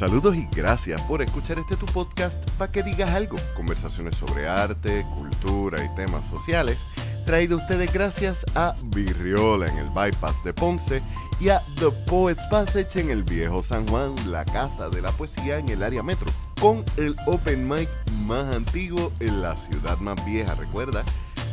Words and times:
Saludos 0.00 0.34
y 0.34 0.48
gracias 0.56 0.98
por 1.02 1.20
escuchar 1.20 1.58
este 1.58 1.76
tu 1.76 1.84
podcast 1.84 2.42
para 2.52 2.72
que 2.72 2.82
digas 2.82 3.10
algo. 3.10 3.36
Conversaciones 3.54 4.16
sobre 4.16 4.48
arte, 4.48 5.04
cultura 5.14 5.84
y 5.84 5.94
temas 5.94 6.26
sociales. 6.30 6.78
Traído 7.26 7.58
ustedes 7.58 7.92
gracias 7.92 8.46
a 8.54 8.74
Virriola 8.82 9.66
en 9.66 9.76
el 9.76 9.90
Bypass 9.90 10.42
de 10.42 10.54
Ponce 10.54 11.02
y 11.38 11.50
a 11.50 11.62
The 11.76 11.90
Poets 12.06 12.46
Passage 12.46 12.98
en 12.98 13.10
el 13.10 13.24
Viejo 13.24 13.62
San 13.62 13.86
Juan, 13.88 14.14
la 14.30 14.46
casa 14.46 14.88
de 14.88 15.02
la 15.02 15.12
poesía 15.12 15.58
en 15.58 15.68
el 15.68 15.82
área 15.82 16.02
metro. 16.02 16.30
Con 16.58 16.82
el 16.96 17.14
open 17.26 17.68
mic 17.68 17.90
más 18.22 18.56
antiguo 18.56 19.12
en 19.20 19.42
la 19.42 19.54
ciudad 19.54 19.98
más 19.98 20.24
vieja. 20.24 20.54
Recuerda 20.54 21.04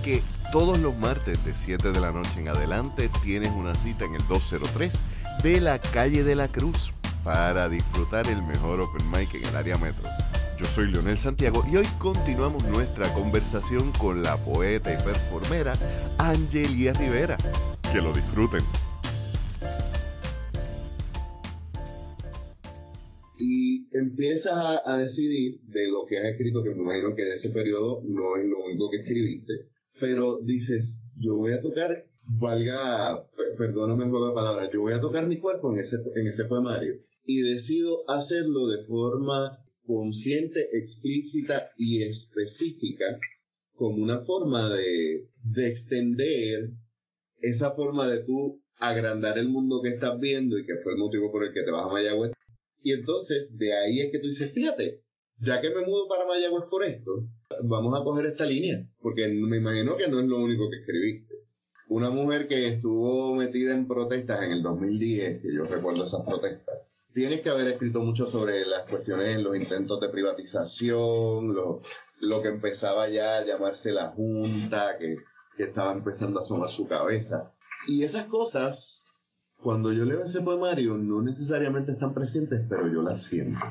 que 0.05 0.23
todos 0.53 0.79
los 0.79 0.95
martes 0.95 1.43
de 1.43 1.53
7 1.53 1.91
de 1.91 1.99
la 1.99 2.13
noche 2.13 2.39
en 2.39 2.47
adelante 2.47 3.09
tienes 3.21 3.51
una 3.51 3.75
cita 3.75 4.05
en 4.05 4.15
el 4.15 4.25
203 4.29 4.97
de 5.43 5.59
la 5.59 5.81
calle 5.81 6.23
de 6.23 6.35
la 6.35 6.47
Cruz 6.47 6.93
para 7.27 7.67
disfrutar 7.67 8.25
el 8.29 8.41
mejor 8.43 8.79
open 8.79 9.05
mic 9.11 9.33
en 9.35 9.43
el 9.43 9.55
área 9.57 9.77
metro. 9.77 10.09
Yo 10.57 10.63
soy 10.63 10.89
Leonel 10.89 11.17
Santiago 11.17 11.61
y 11.69 11.75
hoy 11.75 11.85
continuamos 11.99 12.63
nuestra 12.69 13.13
conversación 13.13 13.91
con 13.99 14.23
la 14.23 14.37
poeta 14.37 14.93
y 14.93 15.03
performera 15.03 15.73
Angelia 16.19 16.93
Rivera. 16.93 17.35
Que 17.91 17.97
lo 17.99 18.13
disfruten. 18.13 18.61
Y 23.37 23.89
empiezas 23.91 24.79
a, 24.85 24.95
decidir 24.95 25.59
de 25.63 25.91
lo 25.91 26.05
que 26.05 26.19
has 26.19 26.25
escrito, 26.31 26.63
que 26.63 26.75
me 26.75 26.83
imagino 26.83 27.13
que 27.13 27.25
de 27.25 27.35
ese 27.35 27.49
periodo 27.49 28.03
no 28.05 28.37
es 28.37 28.45
lo 28.45 28.63
único 28.63 28.89
que 28.89 28.99
escribiste, 28.99 29.67
pero 29.99 30.39
dices, 30.41 31.03
yo 31.17 31.35
voy 31.35 31.51
a 31.51 31.61
tocar, 31.61 32.05
valga, 32.23 33.21
perdóname 33.57 34.05
el 34.05 34.11
juego 34.11 34.29
de 34.29 34.33
palabras, 34.33 34.69
yo 34.71 34.79
voy 34.79 34.93
a 34.93 35.01
tocar 35.01 35.27
mi 35.27 35.39
cuerpo 35.39 35.73
en 35.73 35.81
ese, 35.81 35.97
en 36.15 36.27
ese 36.27 36.45
poemario 36.45 36.95
y 37.27 37.41
decido 37.41 38.09
hacerlo 38.09 38.67
de 38.67 38.85
forma 38.85 39.63
consciente, 39.85 40.69
explícita 40.73 41.71
y 41.77 42.01
específica 42.03 43.19
como 43.73 44.01
una 44.01 44.21
forma 44.21 44.73
de, 44.73 45.29
de 45.43 45.67
extender 45.67 46.71
esa 47.39 47.71
forma 47.71 48.07
de 48.07 48.23
tú 48.23 48.61
agrandar 48.79 49.37
el 49.37 49.49
mundo 49.49 49.81
que 49.83 49.89
estás 49.89 50.17
viendo 50.19 50.57
y 50.57 50.65
que 50.65 50.77
fue 50.83 50.93
el 50.93 50.99
motivo 50.99 51.31
por 51.31 51.43
el 51.43 51.53
que 51.53 51.63
te 51.63 51.71
vas 51.71 51.85
a 51.85 51.93
Mayagüez. 51.93 52.31
Y 52.81 52.93
entonces 52.93 53.57
de 53.57 53.73
ahí 53.73 53.99
es 53.99 54.11
que 54.11 54.19
tú 54.19 54.27
dices, 54.27 54.53
fíjate, 54.53 55.03
ya 55.39 55.61
que 55.61 55.69
me 55.69 55.85
mudo 55.85 56.07
para 56.07 56.25
Mayagüez 56.25 56.63
por 56.69 56.85
esto, 56.85 57.27
vamos 57.63 57.99
a 57.99 58.03
coger 58.05 58.27
esta 58.27 58.45
línea, 58.45 58.87
porque 59.01 59.27
me 59.27 59.57
imagino 59.57 59.97
que 59.97 60.07
no 60.07 60.19
es 60.21 60.25
lo 60.25 60.39
único 60.39 60.69
que 60.69 60.77
escribiste. 60.77 61.35
Una 61.89 62.09
mujer 62.09 62.47
que 62.47 62.67
estuvo 62.67 63.35
metida 63.35 63.73
en 63.73 63.87
protestas 63.87 64.43
en 64.43 64.51
el 64.53 64.63
2010, 64.63 65.41
que 65.41 65.53
yo 65.53 65.65
recuerdo 65.65 66.03
esas 66.03 66.25
protestas, 66.25 66.86
tienes 67.17 67.41
que 67.41 67.49
haber 67.49 67.67
escrito 67.69 68.01
mucho 68.01 68.27
sobre 68.27 68.63
las 68.63 68.87
cuestiones, 68.87 69.39
los 69.39 69.55
intentos 69.55 69.99
de 69.99 70.09
privatización, 70.09 71.51
lo, 71.51 71.81
lo 72.19 72.41
que 72.43 72.49
empezaba 72.49 73.09
ya 73.09 73.37
a 73.37 73.43
llamarse 73.43 73.91
la 73.91 74.09
Junta, 74.09 74.99
que, 74.99 75.15
que 75.57 75.63
estaba 75.63 75.93
empezando 75.93 76.39
a 76.39 76.43
asomar 76.43 76.69
su 76.69 76.87
cabeza. 76.87 77.55
Y 77.87 78.03
esas 78.03 78.27
cosas, 78.27 79.03
cuando 79.63 79.91
yo 79.91 80.05
leo 80.05 80.23
ese 80.23 80.41
poemario, 80.41 80.93
no 80.93 81.23
necesariamente 81.23 81.93
están 81.93 82.13
presentes, 82.13 82.61
pero 82.69 82.87
yo 82.87 83.01
las 83.01 83.23
siento. 83.23 83.65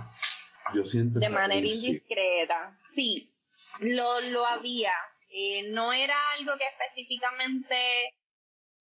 Yo 0.75 0.85
siento 0.85 1.21
de 1.21 1.29
manera 1.29 1.65
indiscreta, 1.65 2.77
sí, 2.97 3.33
lo, 3.79 4.23
lo 4.23 4.45
había. 4.45 4.91
Eh, 5.29 5.71
no 5.71 5.93
era 5.93 6.17
algo 6.37 6.51
que 6.59 6.65
específicamente 6.65 7.77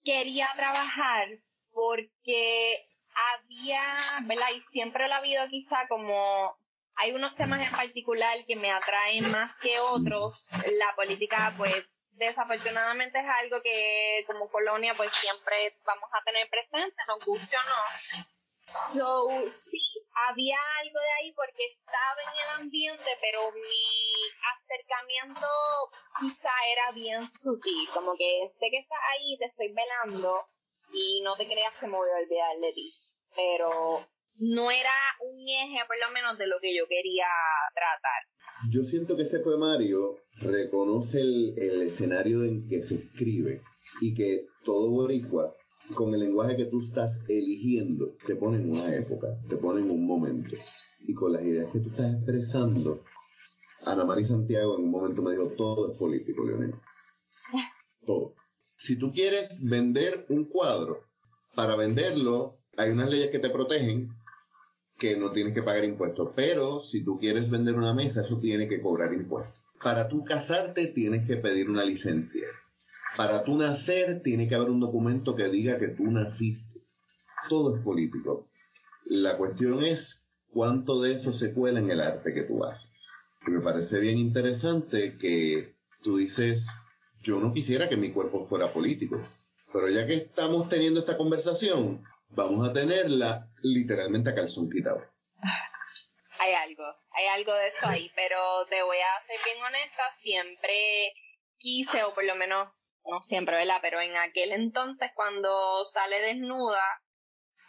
quería 0.03 0.47
trabajar 0.55 1.27
porque 1.71 2.73
había, 3.16 3.81
¿verdad? 4.23 4.49
Y 4.55 4.61
siempre 4.71 5.08
lo 5.08 5.13
ha 5.13 5.17
habido 5.17 5.47
quizá 5.49 5.88
como 5.88 6.58
hay 6.95 7.11
unos 7.11 7.35
temas 7.35 7.61
en 7.61 7.71
particular 7.75 8.45
que 8.45 8.55
me 8.55 8.71
atraen 8.71 9.30
más 9.31 9.58
que 9.59 9.77
otros. 9.80 10.49
La 10.80 10.95
política, 10.95 11.53
pues, 11.58 11.86
desafortunadamente 12.11 13.20
es 13.20 13.26
algo 13.26 13.61
que 13.61 14.23
como 14.27 14.49
colonia, 14.49 14.93
pues, 14.95 15.11
siempre 15.11 15.77
vamos 15.86 16.09
a 16.14 16.23
tener 16.23 16.49
presente, 16.49 16.95
nos 17.08 17.26
guste 17.26 17.55
o 17.58 17.64
no. 17.64 18.23
So, 18.93 19.52
sí, 19.70 19.82
había 20.27 20.58
algo 20.82 20.99
de 20.99 21.11
ahí 21.20 21.32
porque 21.33 21.65
estaba 21.65 22.21
en 22.21 22.39
el 22.39 22.61
ambiente, 22.61 23.09
pero 23.21 23.39
mi 23.52 24.14
acercamiento 24.58 25.47
quizá 26.20 26.49
era 26.71 26.92
bien 26.92 27.30
sutil, 27.30 27.87
como 27.93 28.15
que 28.17 28.52
sé 28.59 28.70
que 28.71 28.80
estás 28.80 28.99
ahí, 29.11 29.37
te 29.37 29.45
estoy 29.45 29.71
velando 29.71 30.45
y 30.93 31.21
no 31.21 31.36
te 31.36 31.45
creas 31.45 31.73
que 31.80 31.87
me 31.87 31.97
voy 31.97 32.09
a 32.09 32.23
olvidar 32.23 32.58
de 32.58 32.73
ti 32.73 33.05
pero 33.35 33.99
no 34.37 34.71
era 34.71 34.91
un 35.21 35.39
eje 35.41 35.77
por 35.87 35.97
lo 35.99 36.13
menos 36.13 36.37
de 36.37 36.47
lo 36.47 36.55
que 36.61 36.75
yo 36.75 36.87
quería 36.87 37.27
tratar. 37.73 38.71
Yo 38.71 38.83
siento 38.83 39.15
que 39.15 39.23
ese 39.23 39.39
poemario 39.39 40.17
reconoce 40.37 41.21
el, 41.21 41.53
el 41.57 41.81
escenario 41.83 42.43
en 42.43 42.67
que 42.67 42.83
se 42.83 42.95
escribe 42.95 43.61
y 44.01 44.13
que 44.13 44.47
todo 44.63 44.89
boricua, 44.89 45.53
con 45.93 46.13
el 46.13 46.21
lenguaje 46.21 46.57
que 46.57 46.65
tú 46.65 46.81
estás 46.81 47.21
eligiendo, 47.27 48.15
te 48.25 48.35
pone 48.35 48.57
en 48.57 48.71
una 48.71 48.95
época, 48.95 49.27
te 49.47 49.57
pone 49.57 49.81
en 49.81 49.91
un 49.91 50.05
momento. 50.05 50.55
Y 51.07 51.13
con 51.13 51.33
las 51.33 51.43
ideas 51.43 51.71
que 51.71 51.79
tú 51.79 51.89
estás 51.89 52.15
expresando, 52.15 53.03
Ana 53.85 54.03
María 54.03 54.25
Santiago 54.25 54.77
en 54.77 54.85
un 54.85 54.91
momento 54.91 55.21
me 55.21 55.31
dijo, 55.31 55.49
todo 55.49 55.91
es 55.91 55.97
político, 55.97 56.43
Leonel. 56.43 56.73
Todo. 58.05 58.33
Si 58.77 58.97
tú 58.97 59.13
quieres 59.13 59.63
vender 59.63 60.25
un 60.29 60.45
cuadro, 60.45 61.03
para 61.55 61.75
venderlo 61.75 62.59
hay 62.77 62.91
unas 62.91 63.09
leyes 63.09 63.30
que 63.31 63.39
te 63.39 63.49
protegen 63.49 64.09
que 64.97 65.17
no 65.17 65.31
tienes 65.31 65.53
que 65.53 65.63
pagar 65.63 65.83
impuestos, 65.83 66.30
pero 66.36 66.80
si 66.80 67.03
tú 67.03 67.19
quieres 67.19 67.49
vender 67.49 67.75
una 67.75 67.93
mesa, 67.93 68.21
eso 68.21 68.39
tiene 68.39 68.67
que 68.67 68.81
cobrar 68.81 69.13
impuestos. 69.13 69.53
Para 69.81 70.08
tú 70.08 70.23
casarte, 70.23 70.87
tienes 70.87 71.27
que 71.27 71.35
pedir 71.35 71.69
una 71.69 71.83
licencia. 71.83 72.47
Para 73.17 73.43
tú 73.43 73.58
nacer, 73.58 74.21
tiene 74.23 74.47
que 74.47 74.55
haber 74.55 74.69
un 74.69 74.80
documento 74.80 75.35
que 75.35 75.49
diga 75.49 75.80
que 75.80 75.89
tú 75.89 76.09
naciste. 76.09 76.81
Todo 77.49 77.75
es 77.75 77.83
político. 77.83 78.47
La 79.05 79.37
cuestión 79.37 79.83
es 79.83 80.25
cuánto 80.52 81.02
de 81.02 81.14
eso 81.14 81.33
se 81.33 81.53
cuela 81.53 81.80
en 81.80 81.91
el 81.91 82.02
arte 82.02 82.33
que 82.33 82.43
tú 82.43 82.64
haces. 82.64 82.89
Y 83.45 83.52
me 83.52 83.61
parece 83.61 83.99
bien 83.99 84.17
interesante 84.17 85.17
que 85.17 85.75
tú 86.02 86.17
dices, 86.17 86.67
yo 87.21 87.39
no 87.39 87.53
quisiera 87.53 87.89
que 87.89 87.97
mi 87.97 88.11
cuerpo 88.11 88.45
fuera 88.45 88.73
político, 88.73 89.21
pero 89.71 89.89
ya 89.89 90.08
que 90.08 90.15
estamos 90.15 90.69
teniendo 90.69 91.02
esta 91.02 91.17
conversación, 91.17 92.02
vamos 92.35 92.69
a 92.69 92.73
tenerla 92.73 93.49
literalmente 93.61 94.29
a 94.29 94.35
calzón 94.35 94.69
quitado. 94.69 95.01
Hay 96.39 96.53
algo, 96.53 96.83
hay 97.11 97.27
algo 97.27 97.53
de 97.53 97.67
eso 97.67 97.87
ahí, 97.87 98.11
pero 98.15 98.37
te 98.69 98.83
voy 98.83 98.97
a 98.97 99.25
ser 99.25 99.39
bien 99.45 99.63
honesta, 99.63 100.03
siempre 100.21 101.13
quise, 101.57 102.03
o 102.03 102.13
por 102.13 102.25
lo 102.25 102.35
menos, 102.35 102.67
no 103.05 103.21
siempre, 103.21 103.55
¿verdad? 103.55 103.79
Pero 103.81 104.01
en 104.01 104.15
aquel 104.17 104.51
entonces, 104.51 105.11
cuando 105.15 105.85
sale 105.85 106.19
desnuda, 106.19 106.83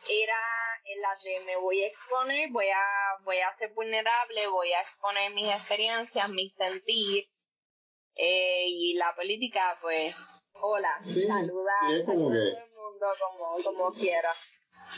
era 0.09 0.38
en 0.84 1.00
la 1.00 1.15
de 1.15 1.47
me 1.47 1.56
voy 1.56 1.83
a 1.83 1.87
exponer, 1.87 2.50
voy 2.50 2.69
a, 2.69 3.22
voy 3.25 3.38
a 3.38 3.53
ser 3.56 3.72
vulnerable, 3.72 4.47
voy 4.48 4.72
a 4.72 4.81
exponer 4.81 5.33
mis 5.33 5.48
experiencias, 5.48 6.28
mis 6.31 6.54
sentir, 6.54 7.28
eh, 8.15 8.66
y 8.69 8.94
la 8.94 9.15
política, 9.15 9.77
pues, 9.81 10.48
hola, 10.54 10.98
saluda 11.04 11.72
a 11.83 12.04
todo 12.04 12.33
el 12.33 12.71
mundo 12.75 13.06
como, 13.21 13.62
como 13.62 13.93
quiera. 13.93 14.33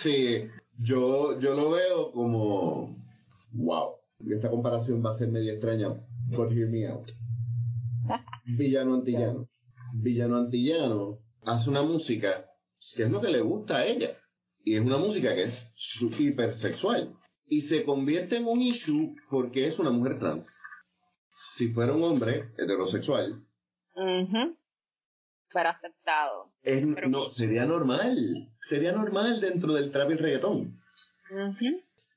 Sí, 0.00 0.48
yo, 0.78 1.40
yo 1.40 1.54
lo 1.54 1.70
veo 1.70 2.12
como, 2.12 2.94
wow, 3.52 3.96
esta 4.30 4.48
comparación 4.48 5.04
va 5.04 5.10
a 5.10 5.14
ser 5.14 5.28
medio 5.28 5.52
extraña, 5.52 5.88
but 6.28 6.52
hear 6.52 6.68
me 6.68 6.86
out. 6.86 7.10
Villano 8.44 8.94
antillano. 8.94 9.48
Villano 9.94 10.36
antillano 10.36 11.18
hace 11.44 11.70
una 11.70 11.82
música 11.82 12.46
que 12.94 13.02
es 13.02 13.10
lo 13.10 13.20
que 13.20 13.32
le 13.32 13.40
gusta 13.40 13.78
a 13.78 13.86
ella. 13.86 14.16
Y 14.62 14.76
es 14.76 14.82
una 14.82 14.98
música 14.98 15.34
que 15.34 15.44
es 15.44 15.72
hipersexual. 16.16 17.16
Y 17.48 17.62
se 17.62 17.82
convierte 17.84 18.36
en 18.36 18.46
un 18.46 18.62
issue 18.62 19.16
porque 19.28 19.66
es 19.66 19.80
una 19.80 19.90
mujer 19.90 20.20
trans. 20.20 20.60
Si 21.28 21.72
fuera 21.72 21.92
un 21.92 22.04
hombre 22.04 22.52
heterosexual, 22.56 23.44
fuera 25.50 25.70
aceptado. 25.70 26.52
no, 27.08 27.26
sería 27.26 27.66
normal. 27.66 28.50
Sería 28.58 28.92
normal 28.92 29.40
dentro 29.40 29.74
del 29.74 29.90
trap 29.90 30.10
y 30.10 30.12
el 30.12 30.18
reggaetón. 30.18 30.72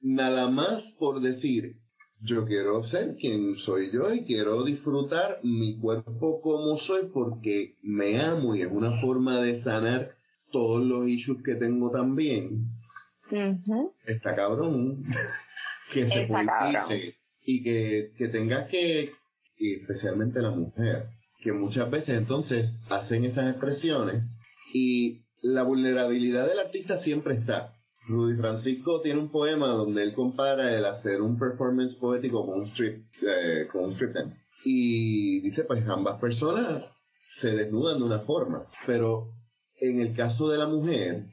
Nada 0.02 0.50
más 0.50 0.96
por 1.00 1.22
decir, 1.22 1.78
yo 2.22 2.46
quiero 2.46 2.84
ser 2.84 3.16
quien 3.16 3.56
soy 3.56 3.92
yo 3.92 4.14
y 4.14 4.26
quiero 4.26 4.64
disfrutar 4.64 5.40
mi 5.44 5.78
cuerpo 5.78 6.42
como 6.42 6.78
soy 6.78 7.10
porque 7.14 7.78
me 7.82 8.22
amo 8.22 8.56
y 8.56 8.62
es 8.62 8.72
una 8.72 8.92
forma 8.92 9.42
de 9.42 9.56
sanar 9.56 10.16
todos 10.52 10.84
los 10.84 11.08
issues 11.08 11.44
que 11.44 11.56
tengo 11.56 11.90
también. 11.92 12.68
Está 14.06 14.36
cabrón 14.36 15.04
que 15.94 16.08
se 16.08 16.28
politice 16.28 17.16
y 17.44 17.64
que, 17.64 18.12
que 18.18 18.28
tengas 18.28 18.68
que, 18.68 19.14
especialmente 19.58 20.42
la 20.42 20.52
mujer, 20.52 21.10
que 21.42 21.52
muchas 21.52 21.90
veces 21.90 22.18
entonces 22.18 22.82
hacen 22.90 23.26
esas 23.26 23.50
expresiones 23.50 24.40
y 24.74 25.26
la 25.42 25.64
vulnerabilidad 25.64 26.48
del 26.48 26.60
artista 26.60 26.98
siempre 26.98 27.34
está. 27.34 27.76
Rudy 28.08 28.38
Francisco 28.38 29.02
tiene 29.02 29.20
un 29.20 29.32
poema 29.32 29.68
donde 29.68 30.04
él 30.04 30.14
compara 30.14 30.76
el 30.76 30.86
hacer 30.86 31.22
un 31.22 31.38
performance 31.38 31.96
poético 31.96 32.46
con 32.46 32.60
un 32.60 32.66
strip, 32.66 33.06
eh, 33.22 33.68
con 33.72 33.86
un 33.86 33.92
strip 33.92 34.14
dance. 34.14 34.40
Y 34.64 35.40
dice, 35.42 35.64
pues 35.64 35.88
ambas 35.88 36.20
personas 36.20 36.86
se 37.18 37.56
desnudan 37.56 38.00
de 38.00 38.06
una 38.06 38.20
forma, 38.20 38.68
pero 38.86 39.34
en 39.80 40.00
el 40.00 40.16
caso 40.16 40.50
de 40.50 40.58
la 40.58 40.68
mujer 40.68 41.26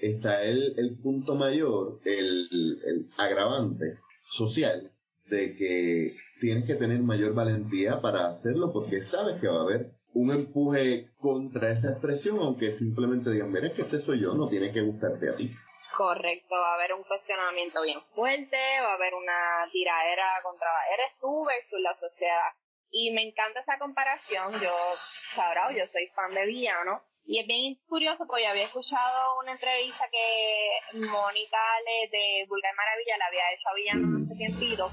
está 0.00 0.42
el, 0.42 0.98
punto 1.02 1.36
mayor, 1.36 2.00
el 2.04 3.08
agravante 3.16 3.98
social 4.24 4.92
de 5.28 5.56
que 5.56 6.12
tienes 6.40 6.64
que 6.64 6.74
tener 6.74 7.00
mayor 7.00 7.34
valentía 7.34 8.00
para 8.00 8.28
hacerlo 8.28 8.72
porque 8.72 9.02
sabes 9.02 9.40
que 9.40 9.48
va 9.48 9.58
a 9.58 9.62
haber 9.62 9.92
un 10.14 10.30
empuje 10.30 11.10
contra 11.18 11.70
esa 11.70 11.90
expresión, 11.90 12.38
aunque 12.40 12.72
simplemente 12.72 13.30
digan, 13.30 13.52
mira, 13.52 13.66
es 13.66 13.74
que 13.74 13.82
este 13.82 14.00
soy 14.00 14.22
yo, 14.22 14.34
no 14.34 14.48
tiene 14.48 14.72
que 14.72 14.80
gustarte 14.80 15.28
a 15.28 15.36
ti. 15.36 15.50
Correcto, 15.94 16.54
va 16.54 16.72
a 16.72 16.74
haber 16.74 16.94
un 16.94 17.02
cuestionamiento 17.04 17.82
bien 17.82 18.00
fuerte, 18.14 18.56
va 18.82 18.92
a 18.92 18.94
haber 18.94 19.14
una 19.14 19.66
tiradera 19.70 20.28
contra, 20.42 20.68
eres 20.94 21.18
tú 21.20 21.44
versus 21.44 21.80
la 21.80 21.94
sociedad. 21.96 22.52
Y 22.90 23.12
me 23.12 23.28
encanta 23.28 23.60
esa 23.60 23.78
comparación, 23.78 24.52
yo, 24.62 24.72
sabrá, 24.94 25.70
yo 25.72 25.86
soy 25.86 26.06
fan 26.08 26.34
de 26.34 26.46
Villano, 26.46 27.02
y 27.26 27.40
es 27.40 27.46
bien 27.46 27.74
curioso 27.88 28.24
porque 28.26 28.44
yo 28.44 28.50
había 28.50 28.64
escuchado 28.64 29.38
una 29.42 29.52
entrevista 29.52 30.04
que 30.10 30.98
Mónica 31.10 31.58
Le 31.84 32.08
de 32.10 32.46
Vulgar 32.48 32.74
Maravilla 32.76 33.16
le 33.18 33.24
había 33.24 33.52
hecho 33.52 33.68
a 33.68 33.74
Villano 33.74 34.24
hace 34.24 34.36
tiempito, 34.36 34.90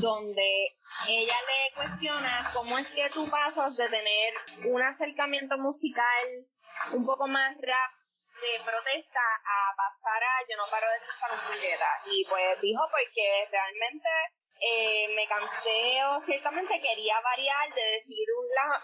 donde 0.00 0.66
ella 1.08 1.36
le 1.46 1.74
cuestiona 1.74 2.50
cómo 2.52 2.78
es 2.78 2.88
que 2.88 3.08
tú 3.10 3.28
pasas 3.30 3.76
de 3.76 3.88
tener 3.88 4.34
un 4.64 4.82
acercamiento 4.82 5.56
musical 5.58 6.26
un 6.92 7.06
poco 7.06 7.28
más 7.28 7.54
rap 7.54 7.92
de 8.40 8.60
protesta 8.64 9.22
a 9.22 9.74
pasar 9.76 10.22
a 10.22 10.42
yo 10.50 10.56
no 10.56 10.64
paro 10.70 10.90
de 10.90 10.96
escuchar 10.96 11.30
un. 11.30 12.12
Y 12.12 12.24
pues 12.24 12.60
dijo 12.60 12.82
porque 12.90 13.48
realmente 13.50 14.08
eh, 14.60 15.06
me 15.14 15.26
cansé 15.26 16.02
o 16.08 16.20
ciertamente 16.20 16.80
quería 16.80 17.20
variar 17.20 17.68
de 17.74 17.82
decir 18.00 18.26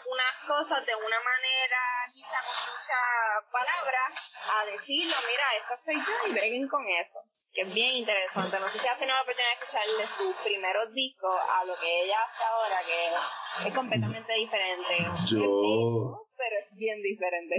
unas 0.05 0.37
cosas 0.47 0.85
de 0.85 0.95
una 0.95 1.21
manera 1.21 1.81
quizá 2.13 2.37
con 2.45 2.57
muchas 2.69 3.51
palabras 3.51 4.11
a 4.53 4.67
decirlo, 4.67 5.15
mira, 5.17 5.47
esto 5.57 5.75
soy 5.85 5.97
yo 5.97 6.29
y 6.29 6.33
vengan 6.35 6.69
con 6.69 6.87
eso. 6.89 7.21
Que 7.53 7.63
es 7.63 7.75
bien 7.75 7.97
interesante. 7.97 8.59
No 8.59 8.69
sé 8.69 8.79
si 8.79 8.89
has 8.89 8.99
tenido 8.99 9.15
la 9.15 9.23
oportunidad 9.23 9.51
de 9.51 9.65
escucharle 9.65 10.07
sus 10.07 10.37
primeros 10.37 10.93
discos 10.95 11.35
a 11.35 11.65
lo 11.65 11.75
que 11.77 12.05
ella 12.05 12.17
hace 12.23 12.45
ahora, 12.45 12.77
que 12.87 13.69
es 13.69 13.75
completamente 13.75 14.33
diferente. 14.35 15.07
Yo. 15.29 16.27
pero 16.37 16.57
es 16.59 16.77
bien 16.77 17.03
diferente. 17.03 17.57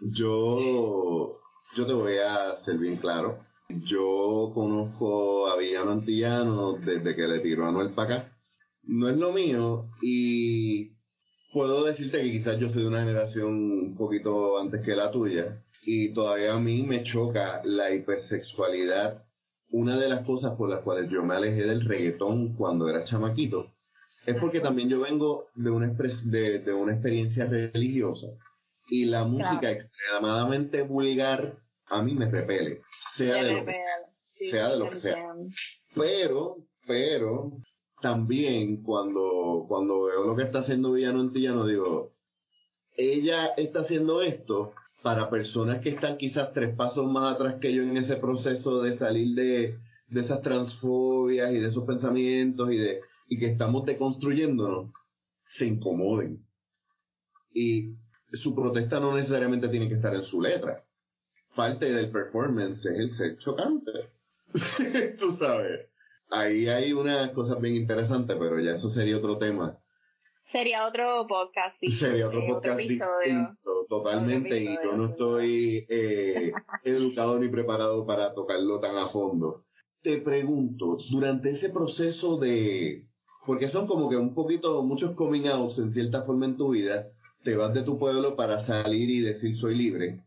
Yo. 0.00 1.40
Yo 1.76 1.86
te 1.86 1.92
voy 1.92 2.18
a 2.18 2.56
ser 2.56 2.78
bien 2.78 2.96
claro 2.96 3.47
yo 3.68 4.50
conozco 4.54 5.48
a 5.48 5.56
Villano 5.56 5.92
Antillano 5.92 6.72
desde 6.74 7.14
que 7.14 7.28
le 7.28 7.40
tiró 7.40 7.66
a 7.66 7.72
Noel 7.72 7.90
para 7.90 8.14
acá. 8.14 8.32
No 8.82 9.08
es 9.08 9.16
lo 9.16 9.32
mío 9.32 9.90
y 10.00 10.92
puedo 11.52 11.84
decirte 11.84 12.22
que 12.22 12.30
quizás 12.30 12.58
yo 12.58 12.68
soy 12.68 12.82
de 12.82 12.88
una 12.88 13.00
generación 13.00 13.48
un 13.48 13.96
poquito 13.96 14.58
antes 14.58 14.82
que 14.82 14.96
la 14.96 15.10
tuya 15.10 15.62
y 15.82 16.12
todavía 16.14 16.54
a 16.54 16.60
mí 16.60 16.82
me 16.82 17.02
choca 17.02 17.60
la 17.64 17.92
hipersexualidad. 17.92 19.24
Una 19.70 19.98
de 19.98 20.08
las 20.08 20.24
cosas 20.24 20.56
por 20.56 20.70
las 20.70 20.80
cuales 20.80 21.10
yo 21.10 21.22
me 21.22 21.34
alejé 21.34 21.64
del 21.64 21.84
reggaetón 21.84 22.54
cuando 22.54 22.88
era 22.88 23.04
chamaquito 23.04 23.70
es 24.24 24.36
porque 24.36 24.60
también 24.60 24.88
yo 24.88 25.00
vengo 25.00 25.48
de 25.54 25.70
una, 25.70 25.88
de, 25.88 26.58
de 26.58 26.72
una 26.72 26.92
experiencia 26.92 27.46
religiosa 27.46 28.28
y 28.88 29.04
la 29.04 29.24
música 29.24 29.70
extremadamente 29.70 30.82
vulgar 30.82 31.58
a 31.90 32.02
mí 32.02 32.14
me 32.14 32.30
repele, 32.30 32.82
sea 33.00 33.42
de 33.42 33.52
lo 33.52 33.64
que, 33.64 33.76
sea 34.50 34.70
de 34.70 34.78
lo 34.78 34.90
que 34.90 34.98
sea. 34.98 35.34
Pero, 35.94 36.56
pero, 36.86 37.52
también 38.00 38.82
cuando, 38.82 39.64
cuando 39.68 40.04
veo 40.04 40.24
lo 40.24 40.36
que 40.36 40.42
está 40.42 40.58
haciendo 40.58 40.92
Villano 40.92 41.20
Antillano, 41.20 41.66
digo, 41.66 42.12
ella 42.96 43.46
está 43.56 43.80
haciendo 43.80 44.22
esto 44.22 44.72
para 45.02 45.30
personas 45.30 45.80
que 45.80 45.90
están 45.90 46.18
quizás 46.18 46.52
tres 46.52 46.74
pasos 46.74 47.10
más 47.10 47.34
atrás 47.34 47.56
que 47.60 47.72
yo 47.72 47.82
en 47.82 47.96
ese 47.96 48.16
proceso 48.16 48.82
de 48.82 48.92
salir 48.92 49.34
de, 49.34 49.78
de 50.08 50.20
esas 50.20 50.42
transfobias 50.42 51.52
y 51.52 51.58
de 51.58 51.68
esos 51.68 51.84
pensamientos 51.84 52.72
y 52.72 52.76
de 52.76 53.00
y 53.30 53.38
que 53.38 53.46
estamos 53.46 53.84
deconstruyéndonos, 53.84 54.90
se 55.44 55.66
incomoden. 55.66 56.46
Y 57.52 57.94
su 58.32 58.54
protesta 58.54 59.00
no 59.00 59.14
necesariamente 59.14 59.68
tiene 59.68 59.88
que 59.88 59.94
estar 59.96 60.14
en 60.14 60.22
su 60.22 60.40
letra 60.40 60.87
parte 61.58 61.90
del 61.92 62.08
performance 62.12 62.86
es 62.86 62.98
el 63.00 63.10
ser 63.10 63.36
chocante. 63.36 63.90
Tú 65.18 65.32
sabes. 65.32 65.88
Ahí 66.30 66.68
hay 66.68 66.92
una 66.92 67.32
cosa 67.32 67.56
bien 67.56 67.74
interesante, 67.74 68.36
pero 68.36 68.60
ya 68.60 68.76
eso 68.76 68.88
sería 68.88 69.16
otro 69.16 69.38
tema. 69.38 69.76
Sería 70.44 70.86
otro 70.86 71.26
podcast. 71.26 71.74
Sería 71.82 72.28
otro 72.28 72.46
podcast 72.46 72.78
distinto, 72.78 73.86
totalmente, 73.88 74.62
y 74.62 74.76
yo 74.84 74.96
no 74.96 75.06
estoy 75.06 75.84
eh, 75.88 76.52
educado 76.84 77.40
ni 77.40 77.48
preparado 77.48 78.06
para 78.06 78.34
tocarlo 78.34 78.78
tan 78.78 78.96
a 78.96 79.08
fondo. 79.08 79.64
Te 80.00 80.18
pregunto, 80.18 80.98
durante 81.10 81.50
ese 81.50 81.70
proceso 81.70 82.38
de... 82.38 83.08
Porque 83.44 83.68
son 83.68 83.88
como 83.88 84.08
que 84.08 84.16
un 84.16 84.32
poquito, 84.32 84.80
muchos 84.84 85.16
coming 85.16 85.48
outs 85.48 85.80
en 85.80 85.90
cierta 85.90 86.22
forma 86.22 86.46
en 86.46 86.56
tu 86.56 86.70
vida, 86.70 87.10
te 87.42 87.56
vas 87.56 87.74
de 87.74 87.82
tu 87.82 87.98
pueblo 87.98 88.36
para 88.36 88.60
salir 88.60 89.10
y 89.10 89.20
decir 89.20 89.56
soy 89.56 89.74
libre 89.74 90.22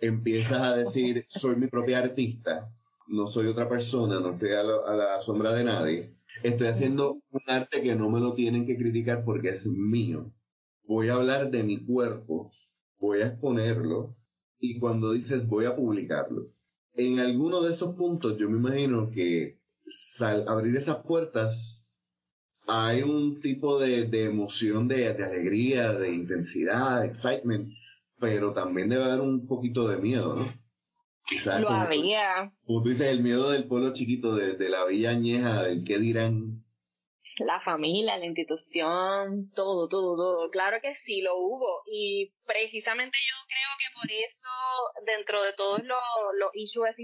empiezas 0.00 0.60
a 0.60 0.76
decir, 0.76 1.24
soy 1.28 1.56
mi 1.56 1.68
propia 1.68 1.98
artista, 1.98 2.70
no 3.08 3.26
soy 3.26 3.46
otra 3.46 3.68
persona, 3.68 4.20
no 4.20 4.32
estoy 4.32 4.50
a, 4.50 4.62
la 4.62 5.20
sombra 5.20 5.52
de 5.52 5.64
nadie, 5.64 6.16
estoy 6.42 6.68
haciendo 6.68 7.20
un 7.30 7.40
arte 7.46 7.82
que 7.82 7.94
no 7.94 8.10
me 8.10 8.20
lo 8.20 8.34
tienen 8.34 8.66
que 8.66 8.76
criticar 8.76 9.24
porque 9.24 9.48
es 9.48 9.66
mío. 9.66 10.32
Voy 10.86 11.08
a 11.08 11.14
hablar 11.14 11.50
de 11.50 11.62
mi 11.62 11.84
cuerpo, 11.84 12.52
voy 12.98 13.22
a 13.22 13.28
exponerlo 13.28 14.16
y 14.58 14.78
cuando 14.78 15.12
dices 15.12 15.48
voy 15.48 15.64
a 15.66 15.76
publicarlo. 15.76 16.52
En 16.94 17.18
alguno 17.18 17.62
de 17.62 17.72
esos 17.72 17.94
puntos 17.94 18.38
yo 18.38 18.48
me 18.48 18.58
imagino 18.58 19.10
que 19.10 19.60
al 20.20 20.48
abrir 20.48 20.76
esas 20.76 20.98
puertas 20.98 21.82
hay 22.66 23.02
un 23.02 23.40
tipo 23.40 23.78
de, 23.78 24.08
emoción, 24.24 24.88
de, 24.88 25.12
de, 25.14 25.24
alegría, 25.24 25.92
de 25.92 26.12
intensidad, 26.12 27.02
de 27.02 27.06
excitement, 27.06 27.72
pero 28.18 28.52
también 28.52 28.88
debe 28.88 29.04
haber 29.04 29.20
un 29.20 29.46
poquito 29.46 29.88
de 29.88 29.98
miedo, 29.98 30.36
¿no? 30.36 30.46
Quizás 31.26 31.60
Lo 31.60 31.70
había. 31.70 32.52
Como 32.64 32.82
tú 32.82 32.90
dices, 32.90 33.08
el 33.08 33.22
miedo 33.22 33.50
del 33.50 33.66
pueblo 33.66 33.92
chiquito, 33.92 34.36
de, 34.36 34.54
de 34.54 34.68
la 34.68 34.84
villa 34.86 35.10
añeja, 35.10 35.64
del 35.64 35.84
qué 35.84 35.98
dirán. 35.98 36.55
La 37.38 37.60
familia, 37.60 38.16
la 38.16 38.24
institución, 38.24 39.50
todo, 39.54 39.88
todo, 39.88 40.16
todo. 40.16 40.50
Claro 40.50 40.80
que 40.80 40.94
sí, 41.04 41.20
lo 41.20 41.36
hubo. 41.36 41.82
Y 41.86 42.32
precisamente 42.46 43.18
yo 43.18 43.36
creo 43.46 43.70
que 43.78 43.94
por 43.94 44.10
eso, 44.10 45.04
dentro 45.04 45.42
de 45.42 45.52
todos 45.52 45.80
los, 45.84 46.00
los 46.38 46.50
issues 46.54 46.94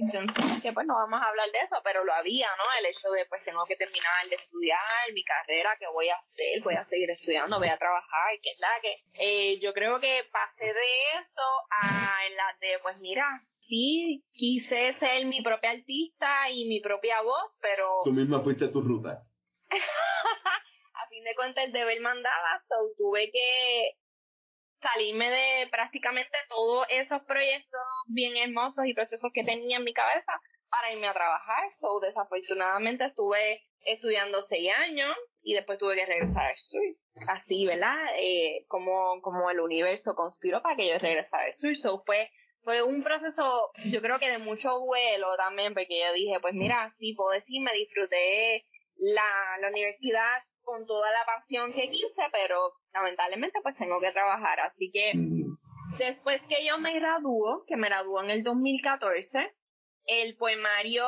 que 0.63 0.73
pues 0.73 0.87
no 0.87 0.95
vamos 0.95 1.21
a 1.21 1.29
hablar 1.29 1.51
de 1.51 1.59
eso, 1.59 1.77
pero 1.85 2.05
lo 2.05 2.15
había, 2.15 2.49
¿no? 2.57 2.65
El 2.79 2.87
hecho 2.87 3.11
de, 3.11 3.27
pues 3.27 3.45
tengo 3.45 3.65
que 3.67 3.77
terminar 3.77 4.27
de 4.29 4.37
estudiar 4.37 4.81
mi 5.13 5.23
carrera, 5.23 5.77
¿qué 5.79 5.87
voy 5.93 6.09
a 6.09 6.17
hacer? 6.17 6.63
Voy 6.63 6.75
a 6.75 6.85
seguir 6.85 7.11
estudiando, 7.11 7.59
voy 7.59 7.69
a 7.69 7.79
trabajar, 7.79 8.31
que 8.43 8.51
es 8.51 8.61
la 8.61 8.81
que... 8.81 8.97
Eh, 9.21 9.61
yo 9.61 9.73
creo 9.75 10.01
que 10.01 10.25
pasé 10.33 10.65
de 10.65 10.91
eso 11.21 11.49
a 11.71 12.23
la 12.37 12.57
de, 12.61 12.79
pues 12.83 12.99
mira, 13.01 13.27
sí, 13.69 14.25
quise 14.33 14.95
ser 14.99 15.27
mi 15.27 15.43
propia 15.43 15.71
artista 15.71 16.51
y 16.51 16.67
mi 16.67 16.81
propia 16.81 17.21
voz, 17.23 17.59
pero... 17.61 18.01
Tú 18.05 18.13
misma 18.13 18.41
fuiste 18.41 18.69
tu 18.69 18.81
ruta. 18.81 19.25
a 20.95 21.09
fin 21.09 21.25
de 21.25 21.35
cuentas 21.35 21.65
el 21.65 21.73
deber 21.73 22.01
mandaba, 22.01 22.63
so 22.69 22.75
tuve 22.97 23.31
que 23.31 23.97
salirme 24.81 25.31
de 25.31 25.69
prácticamente 25.71 26.37
todos 26.49 26.87
esos 26.91 27.23
proyectos 27.23 27.81
bien 28.07 28.37
hermosos 28.37 28.85
y 28.87 28.95
procesos 28.95 29.31
que 29.33 29.45
tenía 29.45 29.79
en 29.79 29.85
mi 29.85 29.95
cabeza 29.95 30.33
para 30.69 30.93
irme 30.93 31.07
a 31.07 31.15
trabajar. 31.15 31.71
So 31.79 32.01
desafortunadamente 32.01 33.05
estuve 33.05 33.63
estudiando 33.85 34.43
seis 34.43 34.71
años 34.77 35.15
y 35.43 35.55
después 35.55 35.79
tuve 35.79 35.95
que 35.95 36.07
regresar 36.07 36.51
al 36.51 36.59
sur. 36.59 36.83
Así, 37.29 37.67
¿verdad? 37.67 37.97
Eh, 38.19 38.65
como, 38.69 39.21
como 39.23 39.51
el 39.51 39.61
universo 39.61 40.15
conspiró 40.15 40.63
para 40.63 40.77
que 40.77 40.89
yo 40.89 40.99
regresara 40.99 41.45
al 41.45 41.55
sur. 41.55 41.77
So 41.77 42.03
fue 42.05 42.31
fue 42.65 42.83
un 42.83 43.03
proceso, 43.03 43.73
yo 43.87 44.01
creo 44.01 44.19
que 44.19 44.31
de 44.31 44.39
mucho 44.39 44.71
duelo 44.79 45.37
también, 45.37 45.75
porque 45.75 46.01
yo 46.01 46.13
dije, 46.13 46.39
pues 46.41 46.55
mira, 46.55 46.95
sí, 46.99 47.13
puedo 47.15 47.31
decir, 47.31 47.61
me 47.61 47.73
disfruté 47.73 48.65
la, 48.97 49.59
la 49.61 49.69
universidad 49.69 50.43
con 50.63 50.87
toda 50.87 51.11
la 51.11 51.25
pasión 51.25 51.73
que 51.73 51.91
quise, 51.91 52.23
pero 52.31 52.73
lamentablemente 52.93 53.61
pues 53.63 53.77
tengo 53.77 54.01
que 54.01 54.13
trabajar. 54.13 54.61
Así 54.61 54.91
que 54.93 55.13
después 55.99 56.41
que 56.49 56.65
yo 56.65 56.79
me 56.79 56.95
graduó, 56.95 57.65
que 57.67 57.77
me 57.77 57.89
graduó 57.89 58.23
en 58.23 58.31
el 58.31 58.43
2014, 58.43 59.53
el 60.07 60.37
poemario 60.37 61.07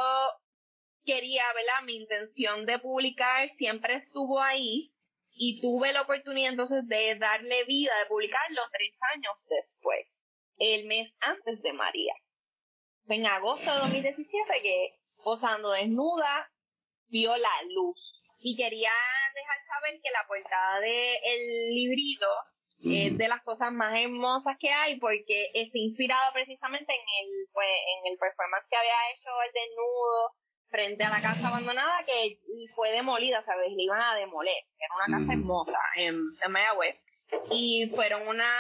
quería, 1.05 1.45
¿verdad? 1.55 1.85
Mi 1.85 1.97
intención 1.97 2.67
de 2.67 2.79
publicar 2.79 3.49
siempre 3.57 3.97
estuvo 3.97 4.41
ahí 4.41 4.93
y 5.37 5.61
tuve 5.61 5.93
la 5.93 6.03
oportunidad 6.03 6.51
entonces 6.51 6.87
de 6.87 7.17
darle 7.17 7.65
vida, 7.65 7.93
de 7.99 8.07
publicarlo 8.07 8.63
tres 8.73 8.93
años 9.15 9.47
después, 9.49 10.19
el 10.59 10.87
mes 10.87 11.13
antes 11.21 11.61
de 11.63 11.73
María. 11.73 12.15
en 13.09 13.27
agosto 13.27 13.71
de 13.71 13.79
2017 13.81 14.63
que 14.63 14.99
posando 15.23 15.73
desnuda 15.73 16.51
vio 17.15 17.37
la 17.37 17.63
luz. 17.71 18.21
Y 18.43 18.57
quería 18.57 18.91
dejar 19.35 19.59
saber 19.71 20.01
que 20.03 20.11
la 20.11 20.27
portada 20.27 20.81
del 20.81 21.43
librito 21.71 22.27
es 22.85 23.17
de 23.17 23.29
las 23.29 23.43
cosas 23.43 23.73
más 23.73 23.99
hermosas 23.99 24.57
que 24.59 24.71
hay 24.71 24.99
porque 24.99 25.51
está 25.55 25.79
inspirado 25.79 26.33
precisamente 26.35 26.93
en 26.93 27.07
el, 27.23 27.49
pues, 27.53 27.71
en 27.97 28.13
el 28.13 28.19
performance 28.19 28.67
que 28.69 28.77
había 28.77 29.11
hecho 29.15 29.31
el 29.47 29.53
desnudo 29.55 30.35
frente 30.69 31.05
a 31.05 31.11
la 31.11 31.23
casa 31.23 31.49
abandonada 31.49 32.05
que 32.05 32.41
fue 32.75 32.91
demolida, 32.91 33.43
¿sabes? 33.45 33.71
Le 33.71 33.85
iban 33.85 34.03
a 34.03 34.17
demoler. 34.17 34.65
Era 34.77 35.07
una 35.07 35.19
casa 35.19 35.33
hermosa 35.33 35.79
en, 35.97 36.17
en 36.43 36.53
Mayagüez. 36.53 36.97
Y 37.51 37.87
fueron 37.95 38.27
una, 38.29 38.51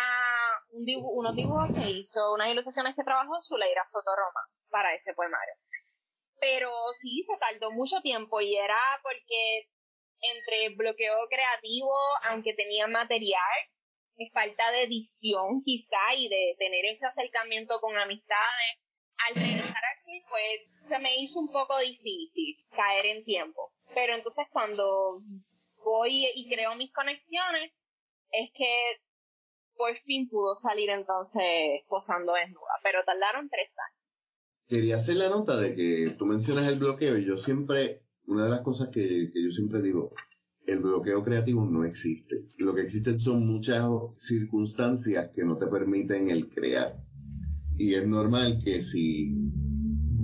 un 0.71 0.87
unos 1.03 1.35
dibujos 1.35 1.71
que 1.75 1.91
hizo, 1.91 2.33
unas 2.33 2.49
ilustraciones 2.49 2.95
que 2.95 3.05
trabajó 3.05 3.41
Zuleira 3.43 3.85
Soto 3.87 4.11
Roma 4.17 4.41
para 4.71 4.95
ese 4.95 5.13
poemario. 5.13 5.55
Pero 6.45 6.71
sí, 7.01 7.25
se 7.27 7.39
tardó 7.39 7.71
mucho 7.71 8.03
tiempo 8.03 8.39
y 8.43 8.55
era 8.55 9.01
porque 9.03 9.71
entre 10.21 10.69
bloqueo 10.77 11.17
creativo, 11.31 11.95
aunque 12.25 12.53
tenía 12.53 12.87
material, 12.87 13.41
falta 14.31 14.71
de 14.73 14.83
edición 14.83 15.63
quizá 15.65 16.15
y 16.15 16.29
de 16.29 16.55
tener 16.59 16.85
ese 16.85 17.07
acercamiento 17.07 17.81
con 17.81 17.97
amistades. 17.97 18.77
Al 19.27 19.37
regresar 19.37 19.83
aquí, 19.97 20.23
pues 20.29 20.61
se 20.87 20.99
me 20.99 21.17
hizo 21.17 21.39
un 21.39 21.51
poco 21.51 21.79
difícil 21.79 22.57
caer 22.77 23.07
en 23.07 23.25
tiempo. 23.25 23.73
Pero 23.95 24.15
entonces 24.15 24.47
cuando 24.53 25.23
voy 25.83 26.27
y 26.35 26.55
creo 26.55 26.75
mis 26.75 26.93
conexiones, 26.93 27.73
es 28.33 28.51
que 28.55 29.01
por 29.77 29.97
fin 30.01 30.29
pudo 30.29 30.57
salir 30.57 30.91
entonces 30.91 31.81
posando 31.89 32.35
desnuda, 32.35 32.81
pero 32.83 33.03
tardaron 33.03 33.49
tres 33.49 33.71
años. 33.71 34.04
Quería 34.75 34.97
hacer 34.97 35.19
la 35.19 35.29
nota 35.29 35.57
de 35.57 35.77
que 35.77 36.17
tú 36.19 36.27
mencionas 36.27 36.67
el 36.67 36.81
bloqueo 36.81 37.17
y 37.17 37.25
yo 37.25 37.39
siempre, 37.39 38.03
una 38.27 38.43
de 38.43 38.51
las 38.51 38.63
cosas 38.63 38.89
que, 38.89 39.31
que 39.33 39.45
yo 39.45 39.53
siempre 39.53 39.81
digo, 39.81 40.13
el 40.67 40.81
bloqueo 40.81 41.23
creativo 41.23 41.65
no 41.65 41.85
existe. 41.85 42.49
Lo 42.57 42.75
que 42.75 42.81
existen 42.81 43.21
son 43.21 43.47
muchas 43.47 43.89
circunstancias 44.17 45.31
que 45.33 45.45
no 45.45 45.59
te 45.59 45.69
permiten 45.69 46.29
el 46.29 46.49
crear. 46.49 46.97
Y 47.79 47.95
es 47.95 48.05
normal 48.05 48.63
que 48.65 48.83
si 48.83 49.33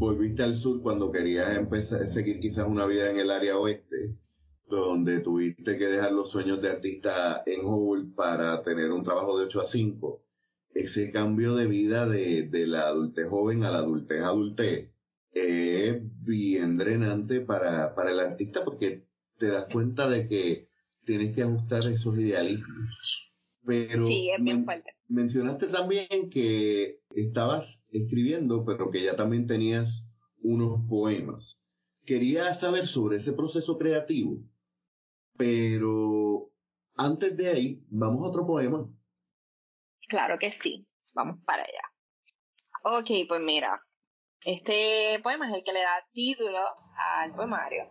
volviste 0.01 0.43
al 0.43 0.57
sur 0.57 0.83
cuando 0.83 1.13
querías 1.13 1.57
empezar 1.57 2.09
seguir 2.09 2.41
quizás 2.41 2.67
una 2.67 2.87
vida 2.87 3.09
en 3.09 3.19
el 3.19 3.31
área 3.31 3.57
oeste, 3.57 4.17
donde 4.69 5.21
tuviste 5.21 5.79
que 5.79 5.87
dejar 5.87 6.11
los 6.11 6.29
sueños 6.29 6.61
de 6.61 6.71
artista 6.71 7.45
en 7.47 7.61
hold 7.63 8.17
para 8.17 8.61
tener 8.63 8.91
un 8.91 9.05
trabajo 9.05 9.39
de 9.39 9.45
8 9.45 9.61
a 9.61 9.65
5, 9.65 10.25
ese 10.75 11.11
cambio 11.11 11.55
de 11.55 11.67
vida 11.67 12.07
de, 12.07 12.45
de 12.45 12.67
la 12.67 12.83
adultez 12.83 13.29
joven 13.29 13.65
a 13.65 13.71
la 13.71 13.79
adultez 13.79 14.23
adultez 14.23 14.91
es 15.33 16.01
bien 16.23 16.77
drenante 16.77 17.41
para, 17.41 17.95
para 17.95 18.11
el 18.11 18.21
artista 18.21 18.65
porque 18.65 19.07
te 19.37 19.49
das 19.49 19.67
cuenta 19.73 20.09
de 20.09 20.27
que 20.27 20.69
tienes 21.05 21.35
que 21.35 21.43
ajustar 21.43 21.87
esos 21.87 22.19
idealismos. 22.19 23.33
Pero 23.65 24.07
sí, 24.07 24.31
es 24.31 24.43
bien 24.43 24.65
fuerte. 24.65 24.91
mencionaste 25.09 25.67
también 25.69 26.31
que 26.31 27.01
estabas 27.15 27.87
escribiendo, 27.91 28.65
pero 28.65 28.91
que 28.91 29.03
ya 29.03 29.17
también 29.17 29.47
tenías 29.47 30.09
unos 30.43 30.81
poemas. 30.89 31.61
Quería 32.05 32.53
saber 32.55 32.87
sobre 32.87 33.19
ese 33.19 33.33
proceso 33.35 33.77
creativo, 33.79 34.43
pero 35.37 36.51
antes 36.97 37.37
de 37.37 37.49
ahí, 37.49 37.85
vamos 37.89 38.25
a 38.25 38.29
otro 38.29 38.47
poema. 38.47 38.91
Claro 40.11 40.39
que 40.39 40.53
sí, 40.53 40.87
vamos 41.15 41.39
para 41.47 41.63
allá. 41.63 41.83
Ok, 42.83 43.11
pues 43.27 43.41
mira, 43.41 43.81
este 44.45 45.19
poema 45.23 45.49
es 45.49 45.55
el 45.55 45.65
que 45.65 45.73
le 45.73 45.81
da 45.81 46.05
título 46.13 46.61
al 46.97 47.35
poemario 47.35 47.91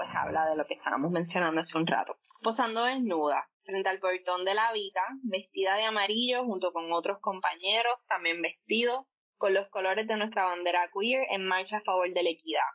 pues 0.00 0.08
habla 0.14 0.48
de 0.48 0.56
lo 0.56 0.64
que 0.66 0.74
estábamos 0.74 1.10
mencionando 1.10 1.60
hace 1.60 1.76
un 1.76 1.86
rato. 1.86 2.16
Posando 2.42 2.84
desnuda, 2.84 3.46
frente 3.64 3.90
al 3.90 3.98
portón 3.98 4.46
de 4.46 4.54
la 4.54 4.72
vida, 4.72 5.02
vestida 5.24 5.76
de 5.76 5.84
amarillo 5.84 6.42
junto 6.44 6.72
con 6.72 6.90
otros 6.90 7.18
compañeros, 7.20 7.92
también 8.08 8.40
vestidos, 8.40 9.04
con 9.36 9.52
los 9.52 9.68
colores 9.68 10.06
de 10.08 10.16
nuestra 10.16 10.46
bandera 10.46 10.88
queer 10.90 11.26
en 11.32 11.46
marcha 11.46 11.76
a 11.76 11.82
favor 11.82 12.08
de 12.14 12.22
la 12.22 12.30
equidad. 12.30 12.70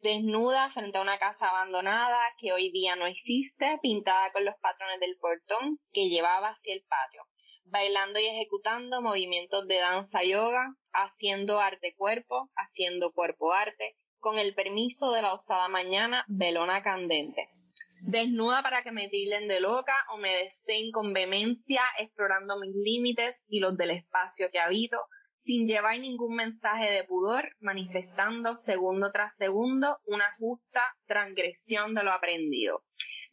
Desnuda 0.00 0.70
frente 0.70 0.96
a 0.96 1.02
una 1.02 1.18
casa 1.18 1.50
abandonada 1.50 2.18
que 2.38 2.54
hoy 2.54 2.70
día 2.72 2.96
no 2.96 3.04
existe, 3.04 3.78
pintada 3.82 4.32
con 4.32 4.46
los 4.46 4.54
patrones 4.62 5.00
del 5.00 5.18
portón 5.18 5.78
que 5.92 6.08
llevaba 6.08 6.48
hacia 6.48 6.72
el 6.72 6.82
patio, 6.88 7.26
bailando 7.64 8.20
y 8.20 8.26
ejecutando 8.26 9.02
movimientos 9.02 9.66
de 9.66 9.76
danza 9.76 10.22
yoga, 10.22 10.76
haciendo 10.92 11.60
arte 11.60 11.94
cuerpo, 11.96 12.50
haciendo 12.56 13.12
cuerpo 13.12 13.52
arte, 13.52 13.96
con 14.18 14.38
el 14.38 14.54
permiso 14.54 15.12
de 15.12 15.22
la 15.22 15.34
osada 15.34 15.68
mañana, 15.68 16.24
velona 16.28 16.82
candente. 16.82 17.50
Desnuda 18.06 18.62
para 18.62 18.82
que 18.82 18.92
me 18.92 19.08
tilden 19.08 19.48
de 19.48 19.60
loca 19.60 19.94
o 20.12 20.18
me 20.18 20.34
deseen 20.36 20.90
con 20.92 21.12
vehemencia, 21.12 21.82
explorando 21.98 22.58
mis 22.58 22.74
límites 22.74 23.46
y 23.48 23.60
los 23.60 23.76
del 23.76 23.90
espacio 23.90 24.50
que 24.50 24.60
habito, 24.60 24.98
sin 25.38 25.66
llevar 25.66 25.98
ningún 25.98 26.36
mensaje 26.36 26.90
de 26.90 27.04
pudor, 27.04 27.54
manifestando 27.60 28.56
segundo 28.56 29.12
tras 29.12 29.36
segundo 29.36 29.98
una 30.06 30.32
justa 30.38 30.82
transgresión 31.06 31.94
de 31.94 32.02
lo 32.02 32.12
aprendido. 32.12 32.82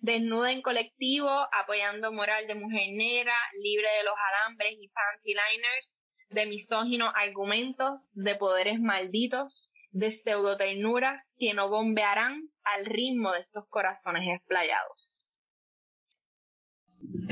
Desnuda 0.01 0.51
en 0.51 0.63
colectivo, 0.63 1.29
apoyando 1.29 2.12
moral 2.12 2.48
de 2.48 2.55
mujer 2.55 2.88
negra, 2.93 3.36
libre 3.62 3.88
de 3.98 4.03
los 4.03 4.15
alambres 4.29 4.72
y 4.79 4.89
fancy 4.89 5.29
liners, 5.29 5.96
de 6.31 6.46
misóginos 6.48 7.12
argumentos, 7.15 8.10
de 8.13 8.36
poderes 8.36 8.79
malditos, 8.79 9.72
de 9.91 10.10
pseudoternuras 10.10 11.22
que 11.38 11.53
no 11.53 11.70
bombearán 11.70 12.50
al 12.63 12.86
ritmo 12.86 13.31
de 13.31 13.41
estos 13.41 13.65
corazones 13.70 14.24
explayados. 14.36 15.27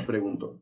Pregunto. 0.05 0.61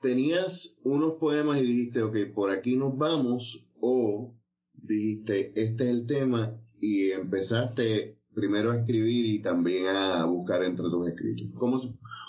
¿Tenías 0.00 0.78
unos 0.82 1.14
poemas 1.14 1.58
y 1.58 1.62
dijiste, 1.62 2.02
ok, 2.02 2.16
por 2.34 2.50
aquí 2.50 2.76
nos 2.76 2.96
vamos? 2.96 3.66
¿O 3.80 4.34
dijiste, 4.72 5.52
este 5.60 5.84
es 5.84 5.90
el 5.90 6.06
tema 6.06 6.58
y 6.80 7.10
empezaste 7.10 8.17
primero 8.34 8.70
a 8.70 8.76
escribir 8.76 9.26
y 9.26 9.42
también 9.42 9.86
a 9.86 10.24
buscar 10.24 10.62
entre 10.62 10.84
tus 10.90 11.08
escritos? 11.08 11.48
¿Cómo, 11.58 11.76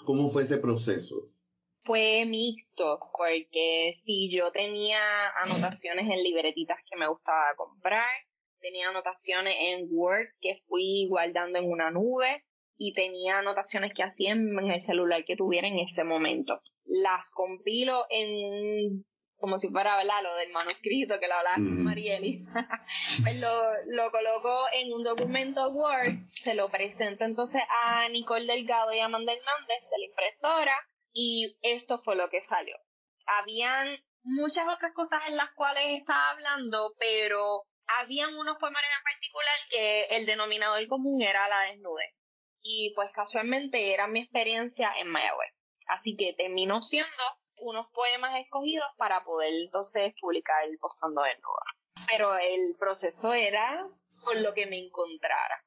cómo 0.05 0.29
fue 0.29 0.43
ese 0.43 0.57
proceso? 0.57 1.27
Fue 1.83 2.25
mixto, 2.25 2.99
porque 3.17 3.95
si 4.05 4.29
yo 4.29 4.51
tenía 4.51 4.99
anotaciones 5.43 6.07
en 6.07 6.23
libretitas 6.23 6.77
que 6.89 6.97
me 6.97 7.07
gustaba 7.07 7.55
comprar, 7.55 8.09
tenía 8.59 8.89
anotaciones 8.89 9.55
en 9.59 9.87
Word 9.89 10.27
que 10.41 10.61
fui 10.67 11.07
guardando 11.07 11.59
en 11.59 11.69
una 11.69 11.89
nube 11.91 12.43
y 12.77 12.93
tenía 12.93 13.39
anotaciones 13.39 13.93
que 13.93 14.03
hacía 14.03 14.31
en 14.31 14.57
el 14.59 14.81
celular 14.81 15.25
que 15.25 15.35
tuviera 15.35 15.67
en 15.67 15.79
ese 15.79 16.03
momento. 16.03 16.61
Las 16.85 17.29
compilo 17.31 18.05
en 18.09 19.05
como 19.39 19.57
si 19.57 19.69
fuera 19.69 19.95
¿verdad? 19.97 20.23
lo 20.23 20.35
del 20.35 20.51
manuscrito 20.51 21.19
que 21.19 21.27
lo 21.27 21.35
hablaba 21.35 21.55
con 21.55 21.83
Marielis, 21.83 22.47
pues 23.23 23.39
lo, 23.39 23.71
lo 23.87 24.11
coloco 24.11 24.65
en 24.73 24.93
un 24.93 25.03
documento 25.03 25.69
Word, 25.69 26.13
se 26.31 26.55
lo 26.55 26.69
presento 26.69 27.23
entonces 27.23 27.61
a 27.69 28.07
Nicole 28.09 28.45
Delgado 28.45 28.93
y 28.93 28.99
a 28.99 29.05
Amanda 29.05 29.33
Hernández 29.33 29.89
de 29.89 29.97
la 29.97 30.05
impresora 30.05 30.89
y 31.13 31.57
esto 31.61 31.99
fue 31.99 32.15
lo 32.15 32.29
que 32.29 32.45
salió. 32.45 32.75
Habían 33.25 33.87
muchas 34.23 34.65
otras 34.67 34.93
cosas 34.93 35.21
en 35.27 35.37
las 35.37 35.51
cuales 35.55 35.99
estaba 35.99 36.31
hablando, 36.31 36.93
pero 36.99 37.63
habían 37.99 38.35
unos 38.35 38.57
poemarios 38.57 38.91
en 38.97 39.03
particular 39.03 39.55
que 39.69 40.03
el 40.17 40.25
denominador 40.25 40.85
común 40.87 41.21
era 41.21 41.47
la 41.47 41.61
desnudez. 41.61 42.13
Y 42.61 42.93
pues 42.95 43.09
casualmente 43.11 43.93
era 43.93 44.07
mi 44.07 44.21
experiencia 44.21 44.93
en 44.97 45.07
Mayagüez. 45.07 45.53
Así 45.87 46.15
que 46.15 46.33
terminó 46.33 46.81
siendo 46.81 47.23
unos 47.61 47.87
poemas 47.87 48.39
escogidos 48.39 48.87
para 48.97 49.23
poder 49.23 49.51
entonces 49.53 50.13
publicar 50.19 50.63
el 50.67 50.77
Posando 50.77 51.21
Desnuda. 51.21 51.65
Pero 52.07 52.37
el 52.37 52.75
proceso 52.77 53.33
era 53.33 53.87
con 54.23 54.41
lo 54.41 54.53
que 54.53 54.65
me 54.65 54.77
encontrara. 54.77 55.63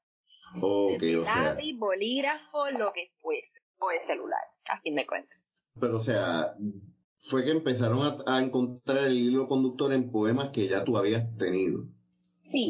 Okay, 0.60 1.14
o 1.16 1.24
sea, 1.24 1.56
bolígrafo, 1.76 2.70
lo 2.70 2.92
que 2.92 3.10
fuese. 3.20 3.48
O 3.78 3.90
el 3.90 4.00
celular, 4.00 4.42
a 4.66 4.80
fin 4.80 4.94
de 4.94 5.06
cuentas. 5.06 5.38
Pero 5.80 5.96
o 5.96 6.00
sea, 6.00 6.54
fue 7.18 7.44
que 7.44 7.50
empezaron 7.50 8.00
a 8.26 8.40
encontrar 8.40 9.04
el 9.04 9.16
hilo 9.16 9.48
conductor 9.48 9.92
en 9.92 10.10
poemas 10.10 10.50
que 10.50 10.68
ya 10.68 10.84
tú 10.84 10.96
habías 10.96 11.36
tenido. 11.36 11.84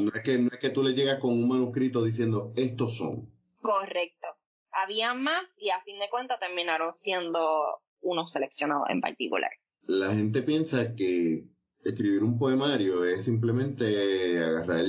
No 0.00 0.12
es, 0.14 0.22
que, 0.22 0.38
no 0.38 0.48
es 0.52 0.58
que 0.60 0.70
tú 0.70 0.82
le 0.82 0.94
llegas 0.94 1.18
con 1.18 1.30
un 1.30 1.48
manuscrito 1.48 2.04
diciendo, 2.04 2.52
estos 2.54 2.96
son. 2.96 3.32
Correcto. 3.60 4.28
Había 4.70 5.12
más 5.14 5.44
y 5.56 5.70
a 5.70 5.80
fin 5.82 5.98
de 5.98 6.08
cuentas 6.08 6.38
terminaron 6.38 6.94
siendo 6.94 7.80
unos 8.02 8.32
seleccionados 8.32 8.88
en 8.90 9.00
particular. 9.00 9.50
La 9.86 10.14
gente 10.14 10.42
piensa 10.42 10.94
que 10.94 11.48
escribir 11.84 12.22
un 12.22 12.38
poemario 12.38 13.04
es 13.04 13.24
simplemente 13.24 14.38
agarrar 14.38 14.84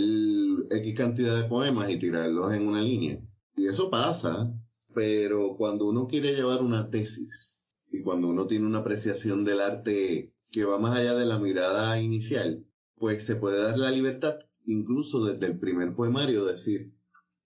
X 0.69 0.95
cantidad 0.95 1.41
de 1.41 1.47
poemas 1.47 1.89
y 1.89 1.99
tirarlos 1.99 2.53
en 2.53 2.67
una 2.67 2.81
línea. 2.81 3.19
Y 3.55 3.67
eso 3.67 3.89
pasa, 3.89 4.51
pero 4.93 5.55
cuando 5.57 5.87
uno 5.87 6.07
quiere 6.07 6.35
llevar 6.35 6.61
una 6.61 6.89
tesis 6.89 7.59
y 7.91 8.01
cuando 8.01 8.27
uno 8.27 8.45
tiene 8.47 8.65
una 8.65 8.79
apreciación 8.79 9.43
del 9.43 9.61
arte 9.61 10.33
que 10.51 10.65
va 10.65 10.79
más 10.79 10.97
allá 10.97 11.15
de 11.15 11.25
la 11.25 11.39
mirada 11.39 11.99
inicial, 12.01 12.65
pues 12.95 13.25
se 13.25 13.35
puede 13.35 13.61
dar 13.61 13.77
la 13.77 13.91
libertad 13.91 14.39
incluso 14.65 15.25
desde 15.25 15.47
el 15.47 15.59
primer 15.59 15.95
poemario, 15.95 16.45
decir, 16.45 16.93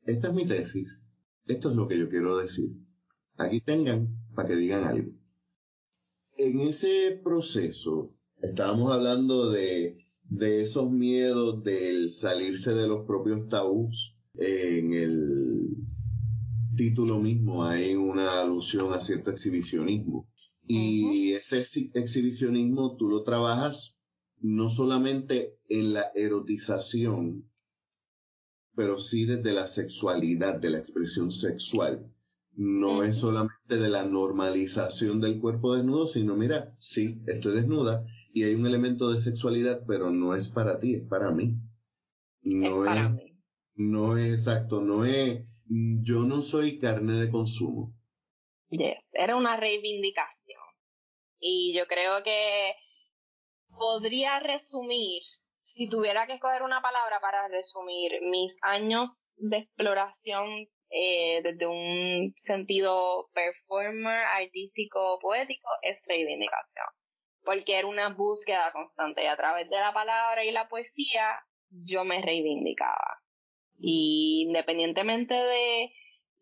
esta 0.06 0.28
es 0.28 0.34
mi 0.34 0.46
tesis, 0.46 1.04
esto 1.46 1.70
es 1.70 1.76
lo 1.76 1.88
que 1.88 1.98
yo 1.98 2.10
quiero 2.10 2.38
decir. 2.38 2.78
Aquí 3.38 3.62
tengan 3.62 4.08
para 4.36 4.50
que 4.50 4.56
digan 4.56 4.84
algo. 4.84 5.12
En 6.38 6.60
ese 6.60 7.20
proceso, 7.24 8.06
estábamos 8.42 8.92
hablando 8.94 9.50
de, 9.50 9.98
de 10.24 10.62
esos 10.62 10.92
miedos 10.92 11.64
del 11.64 12.12
salirse 12.12 12.74
de 12.74 12.88
los 12.88 13.08
propios 13.08 13.48
tabús. 13.48 14.16
En 14.36 14.94
el 14.94 15.78
título 16.76 17.20
mismo 17.20 17.64
hay 17.64 17.96
una 17.96 18.40
alusión 18.40 18.94
a 18.94 19.02
cierto 19.02 19.32
exhibicionismo. 19.32 20.30
Y 20.68 21.34
ese 21.34 21.64
exhibicionismo 21.94 22.98
tú 22.98 23.10
lo 23.10 23.24
trabajas 23.24 23.98
no 24.40 24.70
solamente 24.70 25.58
en 25.70 25.94
la 25.94 26.12
erotización, 26.14 27.50
pero 28.76 29.00
sí 29.00 29.26
desde 29.26 29.54
la 29.54 29.66
sexualidad, 29.66 30.60
de 30.60 30.70
la 30.70 30.78
expresión 30.78 31.32
sexual. 31.32 32.14
No 32.60 33.04
es 33.04 33.20
solamente 33.20 33.78
de 33.78 33.88
la 33.88 34.04
normalización 34.04 35.22
del 35.22 35.40
cuerpo 35.40 35.76
desnudo, 35.76 36.08
sino 36.08 36.36
mira, 36.36 36.74
sí, 36.80 37.22
estoy 37.28 37.54
desnuda 37.54 38.04
y 38.34 38.46
hay 38.46 38.56
un 38.56 38.66
elemento 38.66 39.12
de 39.12 39.20
sexualidad, 39.20 39.84
pero 39.88 40.10
no 40.10 40.34
es 40.34 40.50
para 40.50 40.80
ti, 40.80 40.96
es 40.96 41.08
para 41.08 41.30
mí. 41.30 41.54
No 42.42 42.84
es, 42.84 42.90
para 42.90 43.10
mí. 43.10 43.38
No 43.76 44.18
es 44.18 44.40
exacto, 44.40 44.82
no 44.82 45.06
es, 45.06 45.46
yo 45.68 46.24
no 46.24 46.42
soy 46.42 46.80
carne 46.80 47.14
de 47.14 47.30
consumo. 47.30 47.94
Yes, 48.70 49.04
era 49.12 49.36
una 49.36 49.56
reivindicación. 49.56 50.62
Y 51.40 51.78
yo 51.78 51.86
creo 51.86 52.24
que 52.24 52.74
podría 53.70 54.40
resumir, 54.40 55.22
si 55.76 55.88
tuviera 55.90 56.26
que 56.26 56.34
escoger 56.34 56.64
una 56.64 56.82
palabra 56.82 57.20
para 57.22 57.48
resumir 57.50 58.14
mis 58.32 58.56
años 58.64 59.36
de 59.38 59.58
exploración 59.58 60.68
eh, 60.90 61.42
desde 61.44 61.68
un 61.68 62.34
sentido 62.36 63.30
performer, 63.34 64.26
artístico, 64.34 65.20
poético, 65.20 65.68
es 65.82 66.02
reivindicación. 66.08 66.86
Porque 67.44 67.78
era 67.78 67.88
una 67.88 68.10
búsqueda 68.10 68.72
constante 68.72 69.24
y 69.24 69.28
a 69.28 69.38
través 69.38 69.70
de 69.70 69.78
la 69.78 69.94
palabra 69.94 70.44
y 70.44 70.52
la 70.52 70.68
poesía 70.68 71.40
yo 71.70 72.04
me 72.04 72.22
reivindicaba. 72.22 73.22
Y 73.80 74.46
independientemente 74.48 75.34
de 75.34 75.92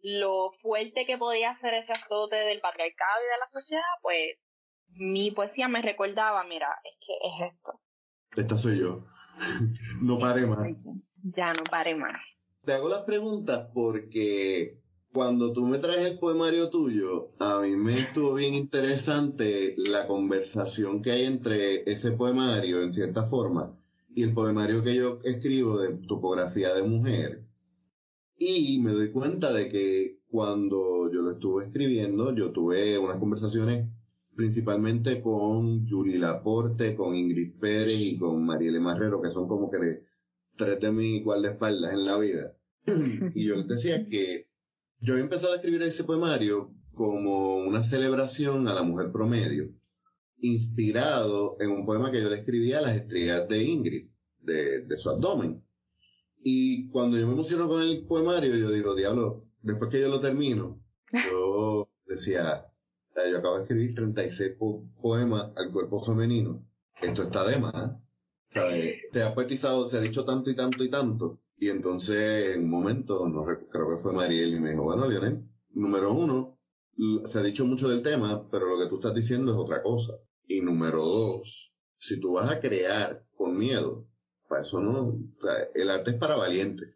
lo 0.02 0.52
fuerte 0.62 1.06
que 1.06 1.18
podía 1.18 1.58
ser 1.60 1.74
ese 1.74 1.92
azote 1.92 2.36
del 2.36 2.62
patriarcado 2.62 3.22
y 3.22 3.32
de 3.32 3.40
la 3.40 3.48
sociedad, 3.48 3.84
pues 4.02 4.38
mi 4.90 5.32
poesía 5.32 5.68
me 5.68 5.82
recordaba, 5.82 6.44
mira, 6.44 6.70
es 6.84 6.94
que 7.06 7.14
es 7.28 7.54
esto. 7.54 7.82
Esta 8.36 8.56
soy 8.56 8.80
yo. 8.80 9.06
no 10.02 10.20
pare 10.20 10.46
más. 10.46 10.86
Ya 11.24 11.54
no 11.54 11.64
pare 11.64 11.96
más. 11.96 12.22
Te 12.65 12.74
hago 12.74 12.89
las 12.89 13.03
preguntas 13.03 13.69
porque 13.75 14.81
cuando 15.13 15.53
tú 15.53 15.67
me 15.67 15.77
traes 15.77 16.03
el 16.07 16.17
poemario 16.17 16.72
tuyo, 16.72 17.29
a 17.38 17.62
mí 17.62 17.75
me 17.75 18.00
estuvo 18.00 18.34
bien 18.34 18.55
interesante 18.55 19.75
la 19.77 20.07
conversación 20.07 21.03
que 21.03 21.12
hay 21.12 21.25
entre 21.25 21.89
ese 21.91 22.13
poemario, 22.13 22.81
en 22.81 22.91
cierta 22.91 23.27
forma, 23.27 23.77
y 24.15 24.24
el 24.24 24.34
poemario 24.34 24.84
que 24.84 24.95
yo 24.95 25.19
escribo 25.24 25.77
de 25.77 25.89
topografía 26.07 26.74
de 26.74 26.81
mujer. 26.81 27.45
Y 28.39 28.79
me 28.79 28.93
doy 28.93 29.12
cuenta 29.12 29.53
de 29.53 29.69
que 29.69 30.22
cuando 30.27 31.12
yo 31.13 31.22
lo 31.22 31.34
estuve 31.34 31.65
escribiendo, 31.65 32.34
yo 32.34 32.51
tuve 32.51 32.98
unas 32.98 33.19
conversaciones 33.19 33.88
principalmente 34.36 35.22
con 35.22 35.88
Julie 35.88 36.17
Laporte, 36.17 36.95
con 36.95 37.13
Ingrid 37.13 37.60
Pérez 37.60 38.00
y 38.00 38.17
con 38.17 38.43
Marielle 38.43 38.79
Marrero, 38.79 39.22
que 39.22 39.29
son 39.29 39.48
como 39.48 39.69
que 39.69 40.03
tres 40.56 40.80
de 40.80 40.92
mis 40.92 41.24
guardaespaldas 41.24 41.94
en 41.94 42.06
la 42.06 42.18
vida. 42.18 42.56
y 43.34 43.46
yo 43.46 43.56
les 43.56 43.68
decía 43.68 44.06
que 44.06 44.48
yo 45.00 45.13
había 45.13 45.24
empezado 45.24 45.54
a 45.54 45.58
escribir 45.58 45.82
ese 45.84 46.04
poemario 46.04 46.72
como 46.94 47.58
una 47.58 47.84
celebración 47.84 48.68
a 48.68 48.74
la 48.74 48.84
mujer 48.84 49.12
promedio, 49.12 49.74
inspirado 50.39 51.58
en 51.60 51.72
un 51.72 51.86
poema 51.86 52.12
que 52.12 52.22
yo 52.22 52.30
le 52.30 52.38
escribía 52.38 52.80
a 52.80 52.82
las 52.82 52.96
estrellas 52.96 53.48
de 53.50 53.63
Ingrid, 53.63 54.08
de, 54.39 54.82
de 54.82 54.98
su 54.98 55.10
abdomen. 55.10 55.63
Y 56.41 56.88
cuando 56.89 57.18
yo 57.18 57.28
me 57.28 57.34
emociono 57.34 57.68
con 57.68 57.82
el 57.82 58.06
poemario, 58.06 58.56
yo 58.56 58.72
digo, 58.72 58.96
diablo, 58.96 59.46
después 59.62 59.91
que 59.91 60.00
yo 60.00 60.10
lo 60.10 60.22
termino, 60.22 60.80
yo 61.12 61.89
decía, 62.06 62.68
yo 63.15 63.38
acabo 63.38 63.58
de 63.58 63.63
escribir 63.63 63.96
36 63.96 64.54
poemas 65.02 65.52
al 65.56 65.72
cuerpo 65.72 66.00
femenino. 66.04 66.65
Esto 67.02 67.24
está 67.24 67.48
de 67.48 67.58
más. 67.58 67.94
Se 69.12 69.24
ha 69.24 69.34
poetizado, 69.34 69.88
se 69.88 69.98
ha 69.98 70.02
dicho 70.02 70.24
tanto 70.24 70.50
y 70.50 70.56
tanto 70.56 70.84
y 70.84 70.89
tanto. 70.89 71.41
Y 71.58 71.70
entonces, 71.70 72.56
en 72.56 72.63
un 72.63 72.70
momento, 72.70 73.28
no 73.28 73.44
creo 73.44 73.89
que 73.89 74.02
fue 74.02 74.13
Mariel 74.13 74.56
y 74.56 74.60
me 74.60 74.72
dijo, 74.72 74.84
bueno, 74.84 75.08
Lionel, 75.08 75.44
número 75.72 76.13
uno, 76.13 76.60
se 77.26 77.39
ha 77.39 77.44
dicho 77.44 77.65
mucho 77.65 77.89
del 77.89 78.02
tema, 78.02 78.50
pero 78.50 78.68
lo 78.68 78.78
que 78.78 78.89
tú 78.89 78.96
estás 78.96 79.13
diciendo 79.13 79.52
es 79.52 79.58
otra 79.58 79.82
cosa. 79.82 80.13
Y 80.48 80.62
número 80.62 81.04
dos, 81.04 81.76
si 81.98 82.20
tú 82.20 82.34
vas 82.34 82.52
a 82.52 82.60
crear 82.60 83.26
con 83.36 83.58
miedo, 83.58 84.08
para 84.48 84.62
eso 84.62 84.80
no, 84.80 85.18
el 85.74 85.89
arte 85.89 86.12
es 86.12 86.18
para 86.18 86.36
valientes. 86.36 86.96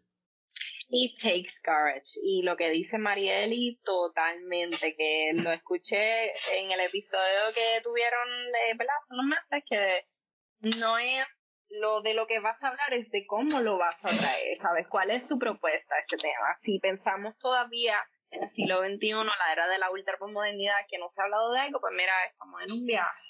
It 0.92 1.20
takes 1.20 1.60
courage. 1.62 2.18
Y 2.22 2.42
lo 2.42 2.56
que 2.56 2.70
dice 2.70 2.98
Marieli, 2.98 3.80
totalmente, 3.84 4.96
que 4.96 5.30
lo 5.34 5.52
escuché 5.52 6.32
en 6.58 6.70
el 6.72 6.80
episodio 6.80 7.54
que 7.54 7.80
tuvieron 7.82 8.28
de, 8.52 8.84
unos 9.12 9.26
meses 9.26 9.64
que 9.68 10.78
no 10.78 10.98
es 10.98 11.24
lo 11.70 12.02
de 12.02 12.14
lo 12.14 12.26
que 12.26 12.40
vas 12.40 12.62
a 12.62 12.68
hablar, 12.68 12.92
es 12.92 13.10
de 13.10 13.26
cómo 13.26 13.60
lo 13.60 13.78
vas 13.78 13.96
a 14.02 14.08
traer, 14.08 14.58
¿sabes? 14.58 14.86
¿Cuál 14.88 15.10
es 15.10 15.26
tu 15.26 15.38
propuesta 15.38 15.94
a 15.94 16.00
este 16.00 16.16
tema? 16.16 16.58
Si 16.62 16.78
pensamos 16.78 17.36
todavía 17.38 17.96
en 18.30 18.44
el 18.44 18.50
siglo 18.50 18.80
XXI, 18.80 19.12
la 19.12 19.52
era 19.52 19.68
de 19.68 19.78
la 19.78 19.90
ultrapomodernidad, 19.90 20.86
que 20.88 20.98
no 20.98 21.08
se 21.08 21.20
ha 21.20 21.24
hablado 21.24 21.52
de 21.52 21.60
algo, 21.60 21.80
pues 21.80 21.94
mira, 21.96 22.12
estamos 22.30 22.60
en 22.66 22.72
un 22.72 22.86
viaje. 22.86 23.20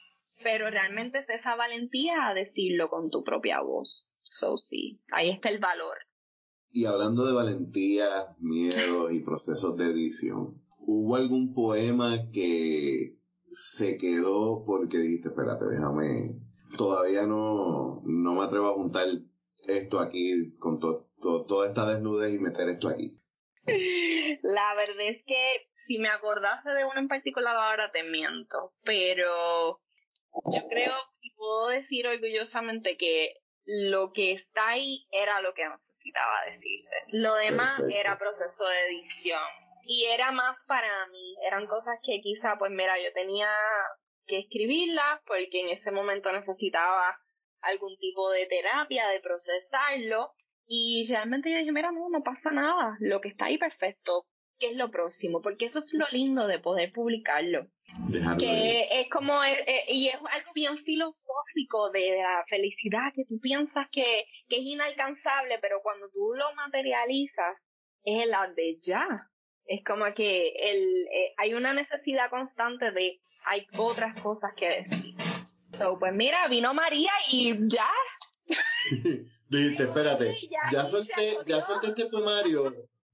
Pero 0.43 0.71
realmente 0.71 1.19
es 1.19 1.29
esa 1.29 1.55
valentía 1.55 2.27
a 2.27 2.35
decirlo 2.35 2.89
con 2.89 3.11
tu 3.11 3.23
propia 3.23 3.61
voz. 3.61 4.09
So 4.23 4.57
sí, 4.57 5.03
ahí 5.13 5.31
está 5.31 5.49
el 5.49 5.59
valor 5.59 5.99
y 6.73 6.85
hablando 6.85 7.27
de 7.27 7.33
valentía, 7.33 8.37
miedo 8.39 9.11
y 9.11 9.23
procesos 9.23 9.77
de 9.77 9.87
edición, 9.87 10.63
¿hubo 10.79 11.17
algún 11.17 11.53
poema 11.53 12.31
que 12.33 13.19
se 13.49 13.97
quedó 13.97 14.65
porque 14.65 14.99
dijiste, 14.99 15.29
espérate, 15.29 15.65
déjame, 15.65 16.39
todavía 16.77 17.23
no, 17.23 18.03
no 18.05 18.35
me 18.35 18.45
atrevo 18.45 18.69
a 18.69 18.75
juntar 18.75 19.07
esto 19.69 19.99
aquí 20.01 20.57
con 20.59 20.79
toda 20.81 21.69
esta 21.69 21.87
desnudez 21.87 22.35
y 22.35 22.39
meter 22.39 22.69
esto 22.69 22.89
aquí? 22.89 23.21
La 24.43 24.75
verdad 24.75 25.01
es 25.01 25.23
que 25.27 25.71
si 25.87 25.99
me 25.99 26.09
acordase 26.09 26.71
de 26.71 26.85
uno 26.85 26.99
en 26.99 27.09
particular 27.09 27.57
ahora 27.57 27.91
te 27.91 28.03
miento, 28.05 28.75
pero 28.85 29.81
yo 30.53 30.69
creo 30.69 30.95
y 31.21 31.35
puedo 31.35 31.69
decir 31.69 32.07
orgullosamente 32.07 32.97
que 32.97 33.35
lo 33.65 34.13
que 34.13 34.33
está 34.33 34.69
ahí 34.69 35.07
era 35.11 35.41
lo 35.43 35.53
que 35.55 35.69
necesitaba 35.69 36.45
decirse. 36.47 36.95
Lo 37.09 37.35
demás 37.35 37.81
era 37.91 38.19
proceso 38.19 38.65
de 38.67 38.87
edición. 38.89 39.43
Y 39.85 40.05
era 40.05 40.31
más 40.31 40.63
para 40.67 41.07
mí, 41.09 41.37
eran 41.47 41.67
cosas 41.67 41.99
que 42.05 42.21
quizá, 42.21 42.57
pues 42.59 42.71
mira, 42.71 42.95
yo 43.03 43.13
tenía 43.13 43.49
que 44.31 44.39
escribirlas 44.39 45.21
porque 45.27 45.61
en 45.61 45.69
ese 45.69 45.91
momento 45.91 46.33
necesitaba 46.33 47.19
algún 47.61 47.97
tipo 47.99 48.31
de 48.31 48.47
terapia, 48.47 49.09
de 49.09 49.21
procesarlo. 49.21 50.33
Y 50.67 51.07
realmente 51.09 51.51
yo 51.51 51.59
dije, 51.59 51.73
mira, 51.73 51.93
no, 51.93 52.09
no 52.09 52.23
pasa 52.23 52.51
nada, 52.51 52.97
lo 53.01 53.21
que 53.21 53.29
está 53.29 53.47
ahí 53.47 53.59
perfecto, 53.59 54.27
¿qué 54.59 54.71
es 54.71 54.77
lo 54.77 54.91
próximo? 54.91 55.43
Porque 55.43 55.67
eso 55.67 55.81
es 55.81 55.93
lo 55.93 56.07
lindo 56.13 56.47
de 56.47 56.61
poder 56.61 56.93
publicarlo 56.93 57.69
que 58.39 58.89
es 58.91 59.11
como, 59.11 59.43
eh, 59.45 59.65
eh, 59.67 59.85
y 59.89 60.09
es 60.09 60.15
algo 60.15 60.53
bien 60.55 60.79
filosófico 60.79 61.91
de 61.91 62.17
la 62.19 62.45
felicidad, 62.49 63.13
que 63.15 63.25
tú 63.25 63.41
piensas 63.41 63.89
que, 63.91 64.27
que 64.49 64.57
es 64.57 64.63
inalcanzable, 64.63 65.59
pero 65.61 65.81
cuando 65.83 66.09
tú 66.11 66.33
lo 66.35 66.55
materializas, 66.55 67.57
es 68.05 68.27
la 68.27 68.49
de 68.49 68.79
ya. 68.81 69.07
Es 69.67 69.85
como 69.85 70.13
que 70.15 70.49
el, 70.49 71.07
eh, 71.15 71.35
hay 71.37 71.55
una 71.55 71.73
necesidad 71.75 72.31
constante 72.31 72.91
de, 72.93 73.21
hay 73.45 73.67
otras 73.77 74.19
cosas 74.21 74.51
que 74.57 74.83
decir. 74.83 75.15
So, 75.79 75.99
pues 75.99 76.13
mira, 76.15 76.47
vino 76.49 76.75
María 76.75 77.11
y 77.31 77.55
ya. 77.69 77.89
Dijiste, 79.49 79.83
espérate, 79.85 80.37
ya, 80.71 80.85
solté, 80.85 81.39
ya 81.47 81.61
solté 81.61 81.89
este 81.89 82.07
poemario. 82.07 82.63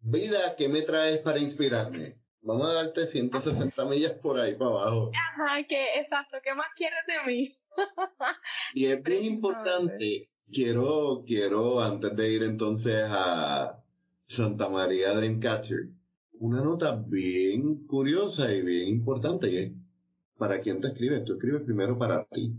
Vida, 0.00 0.54
¿qué 0.56 0.68
me 0.68 0.82
traes 0.82 1.20
para 1.20 1.38
inspirarme? 1.38 2.18
Vamos 2.42 2.68
a 2.68 2.74
darte 2.74 3.06
160 3.06 3.84
millas 3.86 4.12
por 4.22 4.38
ahí 4.38 4.54
para 4.54 4.70
abajo. 4.70 5.10
Ajá, 5.14 5.64
que 5.66 5.98
exacto, 5.98 6.36
¿qué 6.44 6.54
más 6.54 6.68
quieres 6.76 7.00
de 7.06 7.32
mí? 7.32 7.56
y 8.74 8.86
es 8.86 9.02
bien 9.02 9.24
importante, 9.24 10.30
quiero, 10.52 11.24
quiero, 11.26 11.80
antes 11.80 12.14
de 12.14 12.30
ir 12.30 12.42
entonces 12.42 13.04
a 13.08 13.82
Santa 14.26 14.68
María 14.68 15.14
Dreamcatcher, 15.14 15.88
una 16.38 16.60
nota 16.60 17.02
bien 17.06 17.86
curiosa 17.86 18.52
y 18.52 18.62
bien 18.62 18.88
importante, 18.88 19.62
es, 19.62 19.72
¿para 20.38 20.60
quién 20.60 20.80
te 20.80 20.88
escribes? 20.88 21.24
Tú 21.24 21.34
escribes 21.34 21.62
primero 21.62 21.98
para 21.98 22.24
ti. 22.26 22.54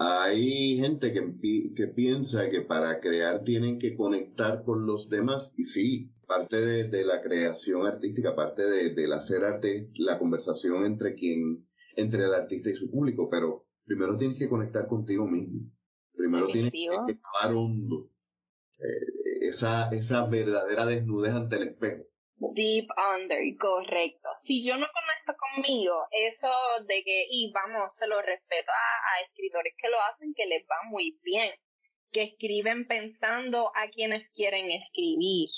Hay 0.00 0.76
gente 0.76 1.12
que, 1.12 1.72
que 1.74 1.86
piensa 1.88 2.50
que 2.50 2.60
para 2.60 3.00
crear 3.00 3.42
tienen 3.42 3.78
que 3.78 3.96
conectar 3.96 4.62
con 4.62 4.86
los 4.86 5.08
demás 5.08 5.54
y 5.56 5.64
sí, 5.64 6.12
parte 6.28 6.56
de, 6.86 7.04
la 7.04 7.22
creación 7.22 7.86
artística, 7.86 8.36
parte 8.36 8.62
de, 8.62 8.94
del 8.94 9.12
hacer 9.14 9.42
arte, 9.44 9.90
la 9.96 10.18
conversación 10.18 10.84
entre 10.84 11.14
quien, 11.14 11.66
entre 11.96 12.24
el 12.24 12.34
artista 12.34 12.70
y 12.70 12.74
su 12.74 12.90
público, 12.90 13.28
pero 13.30 13.66
primero 13.84 14.16
tienes 14.16 14.38
que 14.38 14.48
conectar 14.48 14.86
contigo 14.86 15.26
mismo. 15.26 15.70
Primero 16.14 16.46
tienes 16.48 16.72
que 16.72 17.12
estar 17.12 17.52
hondo. 17.52 18.10
Eh, 18.78 19.46
esa, 19.48 19.88
esa 19.90 20.26
verdadera 20.26 20.84
desnudez 20.84 21.32
ante 21.32 21.56
el 21.56 21.68
espejo. 21.68 22.04
Deep 22.40 22.88
under, 23.14 23.42
correcto. 23.58 24.28
Si 24.36 24.64
yo 24.64 24.76
no 24.76 24.86
conecto 24.86 25.34
conmigo, 25.36 26.06
eso 26.12 26.48
de 26.86 27.02
que, 27.02 27.26
y 27.30 27.50
vamos, 27.52 27.94
se 27.96 28.06
lo 28.06 28.22
respeto 28.22 28.70
a, 28.70 29.20
escritores 29.22 29.74
que 29.76 29.88
lo 29.88 30.00
hacen, 30.02 30.34
que 30.34 30.46
les 30.46 30.62
va 30.62 30.88
muy 30.88 31.18
bien, 31.22 31.52
que 32.12 32.22
escriben 32.22 32.86
pensando 32.86 33.72
a 33.74 33.88
quienes 33.88 34.30
quieren 34.30 34.70
escribir. 34.70 35.48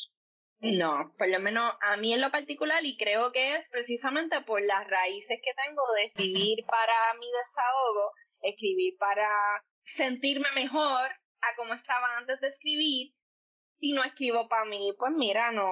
No, 0.61 1.15
por 1.19 1.29
lo 1.29 1.39
menos 1.41 1.71
a 1.83 1.97
mí 1.99 2.15
en 2.15 2.23
lo 2.23 2.31
particular, 2.31 2.83
y 2.85 2.97
creo 2.97 3.31
que 3.31 3.57
es 3.57 3.69
precisamente 3.71 4.41
por 4.43 4.65
las 4.65 4.87
raíces 4.89 5.39
que 5.43 5.53
tengo 5.67 5.83
de 5.97 6.05
escribir 6.05 6.65
para 6.67 7.15
mi 7.19 7.27
desahogo, 7.27 8.13
escribir 8.41 8.97
para 8.99 9.29
sentirme 9.97 10.49
mejor 10.55 11.11
a 11.43 11.57
como 11.57 11.75
estaba 11.75 12.19
antes 12.19 12.41
de 12.41 12.49
escribir, 12.49 13.13
si 13.79 13.93
no 13.93 14.03
escribo 14.05 14.49
para 14.49 14.67
mí, 14.67 14.93
pues 14.99 15.13
mira, 15.13 15.51
no, 15.53 15.71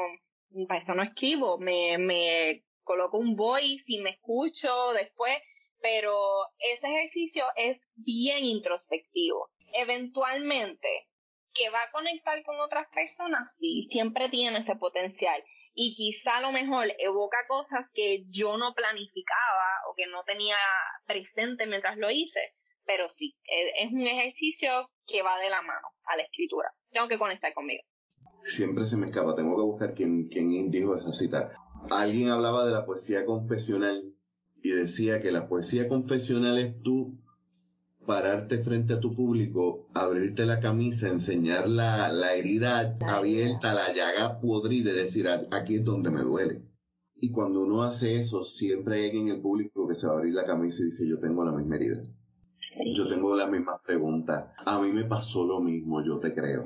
para 0.67 0.81
eso 0.81 0.95
no 0.95 1.03
escribo, 1.03 1.59
me, 1.59 1.99
me 1.99 2.65
coloco 2.83 3.19
un 3.19 3.37
voice 3.37 3.85
y 3.87 4.01
me 4.01 4.11
escucho 4.11 4.93
después, 4.95 5.37
pero 5.81 6.17
ese 6.59 6.87
ejercicio 6.87 7.45
es 7.57 7.79
bien 7.95 8.45
introspectivo. 8.45 9.51
Eventualmente, 9.75 11.09
que 11.53 11.71
va 11.71 11.83
a 11.83 11.91
conectar 11.91 12.43
con 12.45 12.59
otras 12.61 12.87
personas, 12.89 13.51
sí, 13.59 13.89
siempre 13.91 14.29
tiene 14.29 14.61
ese 14.61 14.77
potencial. 14.77 15.43
Y 15.75 15.95
quizá 15.97 16.39
a 16.39 16.41
lo 16.41 16.53
mejor 16.53 16.87
evoca 16.99 17.47
cosas 17.47 17.87
que 17.93 18.25
yo 18.29 18.57
no 18.57 18.75
planificaba 18.75 19.69
o 19.91 19.95
que 19.95 20.07
no 20.07 20.25
tenía 20.25 20.57
presente 21.07 21.67
mientras 21.67 21.97
lo 21.99 22.11
hice, 22.11 22.55
pero 22.85 23.09
sí, 23.11 23.37
es 23.45 23.93
un 23.93 24.07
ejercicio 24.07 24.91
que 25.07 25.23
va 25.23 25.39
de 25.39 25.51
la 25.51 25.63
mano 25.63 25.89
a 26.07 26.17
la 26.17 26.23
escritura. 26.23 26.73
Tengo 26.91 27.07
que 27.07 27.19
conectar 27.19 27.53
conmigo 27.53 27.83
siempre 28.51 28.87
se 28.87 28.97
me 28.97 29.07
escapa, 29.07 29.35
tengo 29.35 29.57
que 29.57 29.63
buscar 29.63 29.95
quién, 29.95 30.29
quién 30.29 30.71
dijo 30.71 30.97
esa 30.97 31.13
cita. 31.13 31.51
Alguien 31.91 32.31
hablaba 32.31 32.65
de 32.65 32.73
la 32.73 32.85
poesía 32.85 33.25
confesional 33.25 34.15
y 34.63 34.71
decía 34.71 35.21
que 35.21 35.31
la 35.31 35.49
poesía 35.49 35.89
confesional 35.89 36.59
es 36.59 36.83
tú 36.83 37.19
pararte 38.07 38.59
frente 38.59 38.95
a 38.95 39.01
tu 39.01 39.15
público, 39.15 39.87
abrirte 39.95 40.47
la 40.47 40.61
camisa, 40.61 41.09
enseñar 41.09 41.69
la, 41.69 42.11
la 42.11 42.35
herida 42.35 42.97
abierta, 43.07 43.75
la 43.75 43.93
llaga 43.93 44.41
podrida 44.41 44.93
decir, 44.93 45.29
aquí 45.29 45.77
es 45.77 45.85
donde 45.85 46.11
me 46.11 46.23
duele. 46.23 46.63
Y 47.21 47.33
cuando 47.33 47.63
uno 47.63 47.83
hace 47.83 48.19
eso, 48.19 48.45
siempre 48.45 48.97
hay 48.97 49.05
alguien 49.07 49.29
en 49.29 49.35
el 49.35 49.43
público 49.43 49.87
que 49.87 49.95
se 49.95 50.07
va 50.07 50.15
a 50.15 50.17
abrir 50.17 50.33
la 50.33 50.45
camisa 50.45 50.83
y 50.83 50.87
dice, 50.87 51.07
yo 51.07 51.19
tengo 51.19 51.45
la 51.45 51.53
misma 51.53 51.77
herida. 51.77 52.03
Yo 52.95 53.09
tengo 53.09 53.35
las 53.37 53.51
mismas 53.51 53.81
preguntas. 53.85 54.53
A 54.65 54.81
mí 54.81 54.93
me 54.93 55.05
pasó 55.05 55.45
lo 55.47 55.61
mismo, 55.61 56.03
yo 56.05 56.19
te 56.19 56.33
creo. 56.33 56.65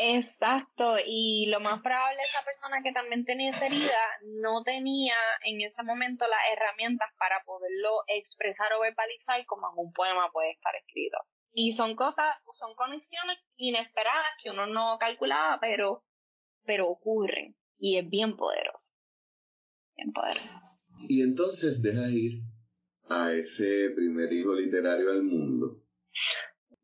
Exacto, 0.00 0.94
y 1.04 1.46
lo 1.46 1.58
más 1.58 1.82
probable 1.82 2.20
esa 2.22 2.44
persona 2.44 2.80
que 2.84 2.92
también 2.92 3.24
tenía 3.24 3.50
esa 3.50 3.66
herida 3.66 3.98
no 4.40 4.62
tenía 4.62 5.16
en 5.44 5.60
ese 5.60 5.82
momento 5.82 6.24
las 6.28 6.38
herramientas 6.52 7.08
para 7.18 7.42
poderlo 7.44 8.04
expresar 8.06 8.72
o 8.74 8.80
verbalizar 8.80 9.44
como 9.46 9.66
en 9.72 9.86
un 9.86 9.92
poema 9.92 10.30
puede 10.30 10.52
estar 10.52 10.72
escrito. 10.76 11.18
Y 11.52 11.72
son 11.72 11.96
cosas, 11.96 12.36
son 12.52 12.76
conexiones 12.76 13.38
inesperadas 13.56 14.28
que 14.40 14.50
uno 14.50 14.66
no 14.66 14.98
calculaba, 15.00 15.58
pero, 15.60 16.04
pero 16.64 16.88
ocurren 16.88 17.56
y 17.76 17.98
es 17.98 18.08
bien 18.08 18.36
poderoso. 18.36 18.92
Bien 19.96 20.12
poderoso. 20.12 20.48
Y 21.08 21.22
entonces 21.22 21.82
deja 21.82 22.08
ir 22.08 22.42
a 23.10 23.32
ese 23.32 23.90
primer 23.96 24.32
hijo 24.32 24.54
literario 24.54 25.10
al 25.10 25.24
mundo. 25.24 25.82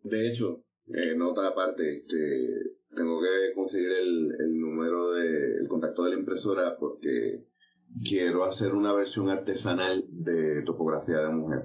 De 0.02 0.28
hecho, 0.28 0.64
eh, 0.86 1.14
nota 1.16 1.48
aparte, 1.48 1.98
este, 1.98 2.76
tengo 2.94 3.20
que 3.20 3.54
conseguir 3.54 3.90
el, 3.90 4.32
el 4.38 4.60
número 4.60 5.12
de, 5.12 5.56
el 5.62 5.68
contacto 5.68 6.04
de 6.04 6.10
la 6.10 6.18
impresora 6.18 6.76
porque 6.78 7.44
quiero 8.06 8.44
hacer 8.44 8.74
una 8.74 8.92
versión 8.92 9.30
artesanal 9.30 10.04
de 10.10 10.62
topografía 10.64 11.20
de 11.20 11.28
mujer. 11.30 11.62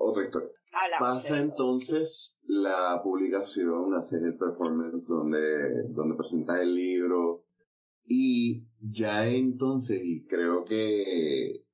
Otra 0.00 0.24
historia. 0.24 0.48
Pasa 0.98 1.40
entonces 1.40 2.40
la 2.46 3.00
publicación, 3.02 3.94
hacer 3.94 4.22
el 4.24 4.36
performance 4.36 5.06
donde, 5.06 5.88
donde 5.90 6.16
presentas 6.16 6.60
el 6.60 6.74
libro 6.74 7.44
y 8.06 8.66
ya 8.80 9.28
entonces, 9.28 10.00
y 10.02 10.26
creo 10.26 10.64
que, 10.64 11.64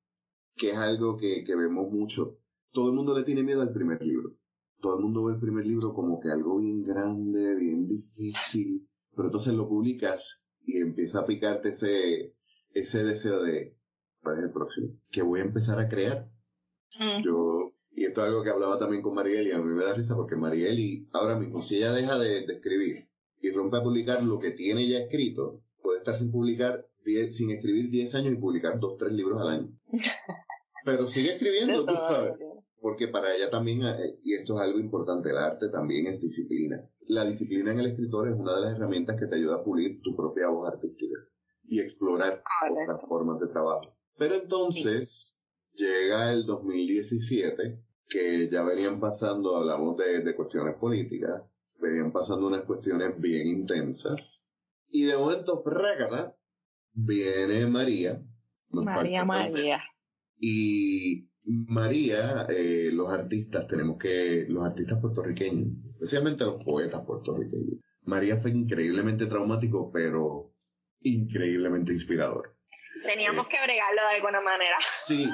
que 0.56 0.70
es 0.70 0.76
algo 0.76 1.16
que, 1.16 1.44
que 1.44 1.56
vemos 1.56 1.90
mucho, 1.90 2.38
todo 2.72 2.90
el 2.90 2.94
mundo 2.94 3.18
le 3.18 3.24
tiene 3.24 3.42
miedo 3.42 3.62
al 3.62 3.72
primer 3.72 4.02
libro 4.02 4.39
todo 4.80 4.96
el 4.96 5.04
mundo 5.04 5.24
ve 5.24 5.34
el 5.34 5.40
primer 5.40 5.66
libro 5.66 5.94
como 5.94 6.20
que 6.20 6.30
algo 6.30 6.58
bien 6.58 6.82
grande, 6.82 7.54
bien 7.56 7.86
difícil, 7.86 8.88
pero 9.14 9.28
entonces 9.28 9.54
lo 9.54 9.68
publicas 9.68 10.42
y 10.64 10.78
empieza 10.78 11.20
a 11.20 11.26
picarte 11.26 11.70
ese, 11.70 12.34
ese 12.72 13.04
deseo 13.04 13.42
de, 13.42 13.76
¿cuál 14.22 14.38
es 14.38 14.44
el 14.44 14.52
próximo? 14.52 14.88
Que 15.10 15.22
voy 15.22 15.40
a 15.40 15.44
empezar 15.44 15.78
a 15.78 15.88
crear. 15.88 16.30
Mm. 16.98 17.22
Yo, 17.24 17.74
y 17.92 18.04
esto 18.04 18.22
es 18.22 18.28
algo 18.28 18.42
que 18.42 18.50
hablaba 18.50 18.78
también 18.78 19.02
con 19.02 19.14
Marieli, 19.14 19.52
a 19.52 19.58
mí 19.58 19.72
me 19.72 19.84
da 19.84 19.94
risa 19.94 20.16
porque 20.16 20.36
Marieli, 20.36 21.08
ahora 21.12 21.38
mismo, 21.38 21.62
si 21.62 21.76
ella 21.76 21.92
deja 21.92 22.18
de, 22.18 22.44
escribir 22.44 23.08
y 23.40 23.50
rompe 23.52 23.78
a 23.78 23.82
publicar 23.82 24.22
lo 24.22 24.38
que 24.38 24.50
tiene 24.50 24.88
ya 24.88 24.98
escrito, 24.98 25.62
puede 25.82 25.98
estar 25.98 26.14
sin 26.14 26.30
publicar, 26.30 26.86
sin 27.30 27.50
escribir 27.50 27.90
10 27.90 28.14
años 28.16 28.32
y 28.34 28.36
publicar 28.36 28.78
2, 28.78 28.96
3 28.98 29.12
libros 29.12 29.40
al 29.40 29.48
año. 29.48 29.78
Pero 30.84 31.06
sigue 31.06 31.34
escribiendo, 31.34 31.84
tú 31.84 31.94
sabes 31.94 32.32
porque 32.80 33.08
para 33.08 33.34
ella 33.34 33.50
también, 33.50 33.82
eh, 33.82 34.18
y 34.22 34.34
esto 34.34 34.54
es 34.56 34.60
algo 34.60 34.78
importante, 34.78 35.30
el 35.30 35.38
arte 35.38 35.68
también 35.70 36.06
es 36.06 36.20
disciplina. 36.20 36.88
La 37.06 37.24
disciplina 37.24 37.72
en 37.72 37.80
el 37.80 37.86
escritor 37.86 38.28
es 38.28 38.34
una 38.38 38.54
de 38.56 38.62
las 38.62 38.76
herramientas 38.76 39.16
que 39.18 39.26
te 39.26 39.36
ayuda 39.36 39.56
a 39.56 39.64
pulir 39.64 40.00
tu 40.02 40.14
propia 40.16 40.48
voz 40.48 40.68
artística 40.68 41.16
y 41.68 41.80
explorar 41.80 42.42
otras 42.70 43.06
formas 43.08 43.40
de 43.40 43.48
trabajo. 43.48 43.96
Pero 44.16 44.34
entonces 44.34 45.38
llega 45.74 46.32
el 46.32 46.46
2017, 46.46 47.82
que 48.08 48.48
ya 48.50 48.62
venían 48.62 49.00
pasando, 49.00 49.56
hablamos 49.56 49.96
de, 49.96 50.20
de 50.20 50.34
cuestiones 50.34 50.76
políticas, 50.76 51.44
venían 51.80 52.12
pasando 52.12 52.46
unas 52.46 52.62
cuestiones 52.62 53.18
bien 53.18 53.46
intensas, 53.46 54.50
y 54.92 55.04
de 55.04 55.16
momento, 55.16 55.62
prácata, 55.62 56.36
viene 56.92 57.66
María. 57.66 58.22
María 58.70 59.24
María. 59.24 59.80
Y 60.36 61.29
María, 61.44 62.46
eh, 62.48 62.90
los 62.92 63.10
artistas, 63.10 63.66
tenemos 63.66 63.98
que, 63.98 64.46
los 64.48 64.64
artistas 64.64 64.98
puertorriqueños, 65.00 65.68
especialmente 65.94 66.44
los 66.44 66.62
poetas 66.62 67.04
puertorriqueños. 67.04 67.80
María 68.02 68.36
fue 68.36 68.50
increíblemente 68.50 69.26
traumático, 69.26 69.90
pero 69.90 70.52
increíblemente 71.00 71.92
inspirador. 71.92 72.56
Teníamos 73.02 73.48
que 73.48 73.56
bregarlo 73.62 74.02
de 74.02 74.16
alguna 74.16 74.40
manera. 74.40 74.76
Sí, 74.90 75.26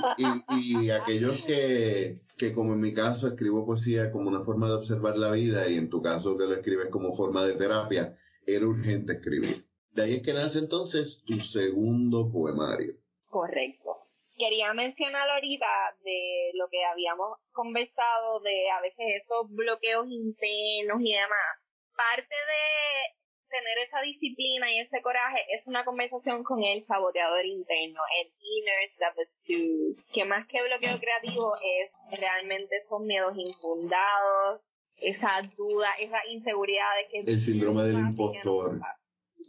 y, 0.49 0.91
aquellos 0.91 1.45
que, 1.45 2.23
que, 2.39 2.53
como 2.53 2.75
en 2.75 2.81
mi 2.81 2.95
caso, 2.95 3.27
escribo 3.27 3.67
poesía 3.67 4.13
como 4.13 4.29
una 4.29 4.41
forma 4.41 4.69
de 4.69 4.75
observar 4.75 5.19
la 5.19 5.33
vida, 5.33 5.69
y 5.69 5.77
en 5.77 5.91
tu 5.91 6.01
caso 6.01 6.39
que 6.39 6.45
lo 6.45 6.55
escribes 6.55 6.89
como 6.91 7.13
forma 7.15 7.45
de 7.45 7.55
terapia, 7.55 8.15
era 8.47 8.67
urgente 8.67 9.15
escribir. 9.15 9.67
De 9.91 10.03
ahí 10.03 10.15
es 10.15 10.23
que 10.23 10.35
nace 10.35 10.61
entonces 10.61 11.25
tu 11.25 11.41
segundo 11.41 12.31
poemario. 12.31 12.95
Correcto 13.29 14.06
quería 14.37 14.73
mencionar 14.75 15.29
ahorita 15.29 15.67
de 16.05 16.51
lo 16.55 16.69
que 16.69 16.85
habíamos 16.85 17.39
conversado 17.53 18.41
de 18.41 18.71
a 18.71 18.81
veces 18.81 19.23
esos 19.23 19.51
bloqueos 19.51 20.07
internos 20.09 21.01
y 21.01 21.13
demás. 21.13 21.59
Parte 21.97 22.35
de 22.35 23.17
tener 23.49 23.79
esa 23.87 24.01
disciplina 24.03 24.71
y 24.73 24.81
ese 24.81 25.01
coraje 25.03 25.41
es 25.51 25.67
una 25.67 25.85
conversación 25.85 26.45
con 26.45 26.63
el 26.63 26.85
saboteador 26.87 27.45
interno, 27.47 28.01
el 28.21 28.33
inner 28.41 28.91
saboteur, 28.99 30.05
que 30.13 30.25
más 30.25 30.47
que 30.47 30.63
bloqueo 30.63 30.99
creativo 30.99 31.53
es 31.55 32.21
realmente 32.21 32.77
esos 32.77 33.01
miedos 33.01 33.35
infundados, 33.37 34.73
esa 34.97 35.41
duda, 35.57 35.89
esa 35.99 36.27
inseguridad 36.27 36.97
de 36.97 37.09
que... 37.09 37.33
El 37.33 37.39
síndrome 37.39 37.83
del 37.83 37.99
impostor. 37.99 38.81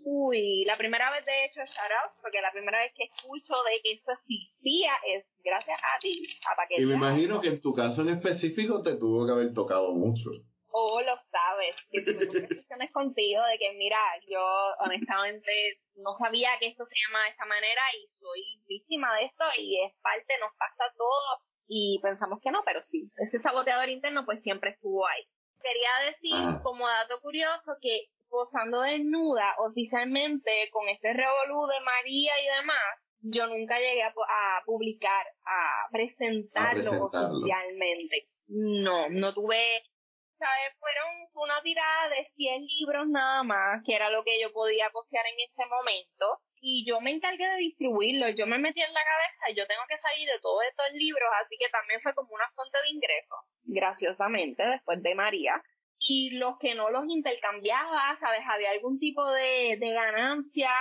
Uy, 0.10 0.64
la 0.64 0.78
primera 0.78 1.12
vez 1.12 1.26
de 1.26 1.44
hecho, 1.44 1.60
shout 1.66 1.92
out, 1.92 2.16
porque 2.22 2.40
la 2.40 2.54
primera 2.54 2.80
vez 2.80 2.94
que 2.96 3.04
escucho 3.04 3.54
de 3.68 3.82
que 3.84 3.92
eso 3.92 4.14
existía 4.14 4.94
es 5.06 5.26
gracias 5.44 5.78
a 5.84 6.00
ti. 6.00 6.24
A 6.48 6.66
y 6.78 6.86
me 6.86 6.94
imagino 6.94 7.42
que 7.42 7.50
en 7.50 7.60
tu 7.60 7.74
caso 7.74 8.04
en 8.04 8.16
específico 8.16 8.82
te 8.82 8.96
tuvo 8.96 9.26
que 9.26 9.34
haber 9.34 9.54
tocado 9.54 9.92
mucho. 9.92 10.32
Oh, 10.72 11.02
lo 11.02 11.12
sabes, 11.30 11.76
que 11.92 12.04
tuve 12.04 12.40
discusiones 12.40 12.90
contigo 12.94 13.42
de 13.52 13.60
que, 13.60 13.74
mira, 13.76 14.00
yo 14.30 14.40
honestamente 14.80 15.52
no 15.96 16.16
sabía 16.16 16.52
que 16.62 16.68
esto 16.68 16.86
se 16.88 16.96
llama 16.96 17.26
de 17.26 17.32
esta 17.32 17.46
manera 17.46 17.82
y 18.00 18.08
soy 18.16 18.64
víctima 18.66 19.14
de 19.20 19.26
esto 19.26 19.44
y 19.60 19.76
es 19.84 19.92
parte, 20.02 20.40
nos 20.40 20.56
pasa 20.58 20.86
a 20.88 20.94
todos 20.96 21.44
y 21.68 22.00
pensamos 22.02 22.40
que 22.42 22.52
no, 22.52 22.64
pero 22.64 22.82
sí, 22.82 23.12
ese 23.18 23.42
saboteador 23.42 23.90
interno 23.90 24.24
pues 24.24 24.42
siempre 24.42 24.72
estuvo 24.72 25.06
ahí. 25.06 25.28
Quería 25.60 26.12
decir 26.12 26.62
como 26.64 26.88
dato 26.88 27.20
curioso 27.20 27.76
que 27.82 28.08
posando 28.30 28.82
desnuda 28.82 29.56
oficialmente 29.60 30.70
con 30.72 30.88
este 30.90 31.14
revolú 31.14 31.68
de 31.68 31.80
María 31.84 32.34
y 32.42 32.58
demás, 32.60 33.08
yo 33.22 33.48
nunca 33.48 33.80
llegué 33.80 34.04
a, 34.04 34.14
publicar, 34.66 35.26
a 35.46 35.88
presentarlo, 35.92 37.06
oficialmente. 37.06 38.28
No, 38.48 39.10
no 39.10 39.34
tuve, 39.34 39.84
¿sabes? 40.38 40.78
Fueron 40.80 41.28
una 41.34 41.62
tirada 41.62 42.10
de 42.10 42.30
100 42.36 42.66
libros 42.66 43.08
nada 43.10 43.44
más, 43.44 43.82
que 43.86 43.96
era 43.96 44.10
lo 44.10 44.24
que 44.24 44.40
yo 44.40 44.54
podía 44.54 44.90
postear 44.92 45.26
en 45.26 45.40
ese 45.40 45.66
momento. 45.68 46.42
Y 46.60 46.86
yo 46.88 47.00
me 47.02 47.12
encargué 47.12 47.46
de 47.46 47.58
distribuirlos, 47.58 48.34
yo 48.36 48.48
me 48.48 48.58
metí 48.58 48.82
en 48.82 48.94
la 48.94 49.04
cabeza, 49.04 49.56
yo 49.56 49.68
tengo 49.68 49.84
que 49.88 50.00
salir 50.00 50.28
de 50.28 50.40
todos 50.40 50.64
estos 50.68 50.92
libros, 50.94 51.30
así 51.44 51.56
que 51.60 51.70
también 51.70 52.02
fue 52.02 52.16
como 52.16 52.34
una 52.34 52.50
fuente 52.56 52.80
de 52.82 52.90
ingresos, 52.90 53.40
graciosamente, 53.64 54.66
después 54.66 55.04
de 55.04 55.14
María 55.14 55.62
y 56.00 56.32
los 56.38 56.58
que 56.60 56.76
no 56.76 56.90
los 56.90 57.06
intercambiaba, 57.08 58.18
¿sabes? 58.20 58.42
Había 58.48 58.72
algún 58.72 59.00
tipo 59.00 59.26
de, 59.32 59.78
de 59.80 59.92
ganancia. 59.92 60.72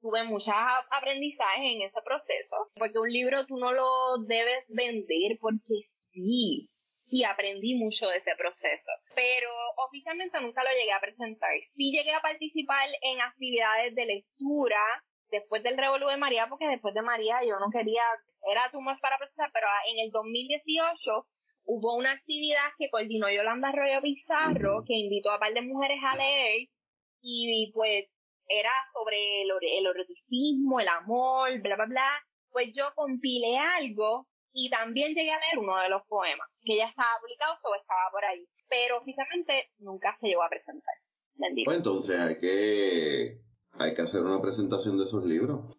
Tuve 0.00 0.24
muchos 0.24 0.54
aprendizajes 0.90 1.74
en 1.74 1.82
ese 1.82 2.00
proceso, 2.02 2.56
porque 2.74 2.98
un 2.98 3.10
libro 3.10 3.44
tú 3.46 3.56
no 3.56 3.72
lo 3.72 4.18
debes 4.26 4.64
vender 4.68 5.36
porque 5.40 5.90
sí. 6.12 6.70
Y 7.12 7.24
aprendí 7.24 7.74
mucho 7.74 8.08
de 8.08 8.18
ese 8.18 8.36
proceso. 8.38 8.92
Pero 9.16 9.50
oficialmente 9.88 10.40
nunca 10.40 10.62
lo 10.62 10.70
llegué 10.70 10.92
a 10.92 11.00
presentar. 11.00 11.50
Sí 11.74 11.90
llegué 11.90 12.14
a 12.14 12.22
participar 12.22 12.88
en 13.02 13.20
actividades 13.20 13.94
de 13.96 14.06
lectura 14.06 14.78
después 15.30 15.62
del 15.62 15.76
Revolu 15.76 16.08
de 16.08 16.16
María, 16.16 16.46
porque 16.48 16.68
después 16.68 16.94
de 16.94 17.02
María 17.02 17.40
yo 17.44 17.58
no 17.58 17.70
quería, 17.70 18.02
era 18.50 18.70
tú 18.70 18.80
más 18.80 19.00
para 19.00 19.18
presentar, 19.18 19.50
pero 19.52 19.66
en 19.92 19.98
el 19.98 20.10
2018 20.12 21.26
hubo 21.64 21.96
una 21.96 22.12
actividad 22.12 22.70
que 22.78 22.90
coordinó 22.90 23.30
Yolanda 23.30 23.68
Arroyo 23.68 24.00
Pizarro, 24.02 24.84
que 24.86 24.94
invitó 24.94 25.30
a 25.30 25.34
un 25.34 25.40
par 25.40 25.52
de 25.52 25.62
mujeres 25.62 25.98
a 26.02 26.16
leer, 26.16 26.68
y 27.22 27.70
pues 27.74 28.06
era 28.48 28.72
sobre 28.92 29.42
el, 29.42 29.50
el 29.50 29.86
eroticismo, 29.86 30.80
el 30.80 30.88
amor, 30.88 31.60
bla, 31.60 31.76
bla, 31.76 31.86
bla. 31.86 32.10
Pues 32.50 32.72
yo 32.74 32.84
compilé 32.96 33.56
algo 33.58 34.26
y 34.52 34.68
también 34.70 35.14
llegué 35.14 35.30
a 35.30 35.38
leer 35.38 35.58
uno 35.58 35.80
de 35.80 35.88
los 35.88 36.02
poemas, 36.08 36.48
que 36.62 36.76
ya 36.76 36.86
estaba 36.86 37.20
publicado 37.20 37.52
o 37.52 37.74
estaba 37.74 38.10
por 38.10 38.24
ahí. 38.24 38.44
Pero 38.68 38.98
oficialmente 38.98 39.70
nunca 39.78 40.16
se 40.20 40.28
llegó 40.28 40.42
a 40.42 40.48
presentar. 40.48 40.94
Pues 41.64 41.76
entonces 41.76 42.20
hay 42.20 42.38
que, 42.38 43.40
hay 43.72 43.94
que 43.94 44.02
hacer 44.02 44.22
una 44.22 44.40
presentación 44.42 44.98
de 44.98 45.04
esos 45.04 45.24
libros. 45.24 45.76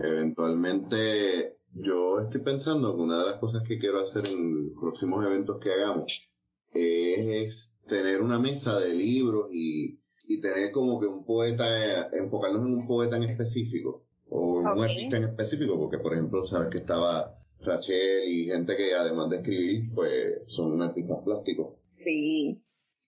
Eventualmente 0.00 1.58
yo 1.74 2.20
estoy 2.20 2.40
pensando 2.40 2.94
que 2.94 3.02
una 3.02 3.18
de 3.18 3.30
las 3.30 3.40
cosas 3.40 3.62
que 3.66 3.78
quiero 3.78 4.00
hacer 4.00 4.24
en 4.28 4.68
los 4.68 4.80
próximos 4.80 5.24
eventos 5.24 5.58
que 5.60 5.72
hagamos 5.72 6.30
es 6.72 7.78
tener 7.86 8.22
una 8.22 8.38
mesa 8.38 8.80
de 8.80 8.94
libros 8.94 9.48
y, 9.52 10.00
y 10.26 10.40
tener 10.40 10.70
como 10.72 11.00
que 11.00 11.06
un 11.06 11.24
poeta, 11.24 12.08
enfocarnos 12.12 12.66
en 12.66 12.72
un 12.72 12.86
poeta 12.86 13.16
en 13.16 13.24
específico 13.24 14.04
o 14.28 14.60
en 14.60 14.66
un 14.66 14.84
artista 14.84 15.16
en 15.16 15.24
específico, 15.24 15.78
porque 15.78 15.98
por 15.98 16.12
ejemplo, 16.12 16.44
sabes 16.44 16.68
que 16.70 16.78
estaba 16.78 17.38
Rachel 17.60 18.28
y 18.28 18.44
gente 18.46 18.76
que 18.76 18.94
además 18.94 19.30
de 19.30 19.36
escribir, 19.36 19.92
pues 19.94 20.44
son 20.48 20.80
artistas 20.82 21.18
plásticos. 21.24 21.74
Sí. 22.02 22.62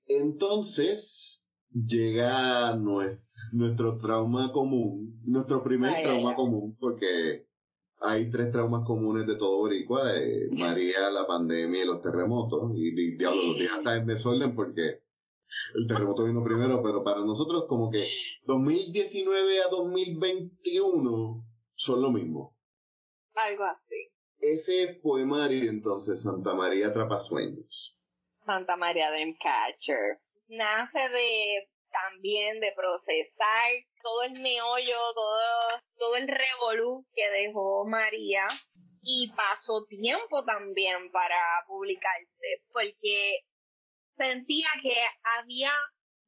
Entonces, 0.07 1.49
llega 1.73 2.77
nuestro, 2.77 3.99
trauma 3.99 4.53
común, 4.53 5.21
nuestro 5.25 5.63
primer 5.63 6.03
trauma 6.03 6.35
común, 6.35 6.77
porque 6.79 7.46
hay 8.01 8.31
tres 8.31 8.51
traumas 8.51 8.85
comunes 8.87 9.27
de 9.27 9.37
todo 9.37 9.59
Boricua, 9.59 10.05
de 10.13 10.49
María, 10.53 11.11
la 11.11 11.27
pandemia 11.27 11.83
y 11.83 11.87
los 11.87 12.01
terremotos. 12.01 12.73
Y, 12.75 13.17
diablo, 13.17 13.43
los 13.43 13.59
días 13.59 13.79
están 13.79 14.01
en 14.01 14.07
desorden 14.07 14.55
porque 14.55 15.03
el 15.75 15.87
terremoto 15.87 16.25
vino 16.25 16.43
primero, 16.45 16.83
pero 16.83 17.03
para 17.03 17.21
nosotros 17.21 17.67
como 17.69 17.91
que 17.91 18.09
2019 18.45 19.63
a 19.63 19.69
2021 19.69 21.45
son 21.75 22.03
lo 22.03 22.11
mismo. 22.11 22.57
Algo 23.35 23.65
así. 23.65 24.13
Ese 24.39 25.01
poemario 25.03 25.71
entonces, 25.71 26.23
Santa 26.23 26.55
María 26.55 26.93
Trapasueños. 26.93 27.99
Santa 28.45 28.77
María 28.77 29.11
Dreamcatcher. 29.11 30.21
Nace 30.49 31.09
de 31.09 31.69
también 32.03 32.61
de 32.61 32.73
procesar 32.73 33.71
todo 34.03 34.23
el 34.25 34.33
meollo, 34.43 34.97
todo, 35.15 35.83
todo 35.97 36.17
el 36.17 36.29
revolú 36.29 37.07
que 37.15 37.31
dejó 37.31 37.85
María. 37.87 38.47
Y 39.03 39.33
pasó 39.37 39.85
tiempo 39.89 40.45
también 40.45 41.11
para 41.13 41.65
publicarse 41.69 42.63
porque 42.73 43.41
sentía 44.17 44.69
que 44.83 44.97
había 45.39 45.71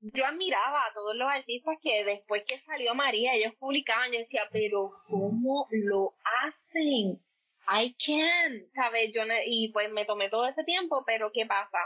yo 0.01 0.25
admiraba 0.25 0.87
a 0.87 0.93
todos 0.95 1.17
los 1.17 1.29
artistas 1.29 1.77
que 1.83 2.05
después 2.05 2.45
que 2.47 2.61
salió 2.61 2.95
María 2.95 3.35
ellos 3.35 3.53
publicaban 3.59 4.15
y 4.15 4.19
decía 4.19 4.49
pero 4.53 4.93
cómo 5.09 5.67
lo 5.71 6.15
hacen 6.45 7.21
I 7.67 7.97
can 7.99 8.71
sabes 8.75 9.11
yo 9.13 9.23
y 9.47 9.73
pues 9.73 9.91
me 9.91 10.05
tomé 10.05 10.29
todo 10.29 10.47
ese 10.47 10.63
tiempo 10.63 11.03
pero 11.05 11.33
qué 11.33 11.47
pasa 11.47 11.79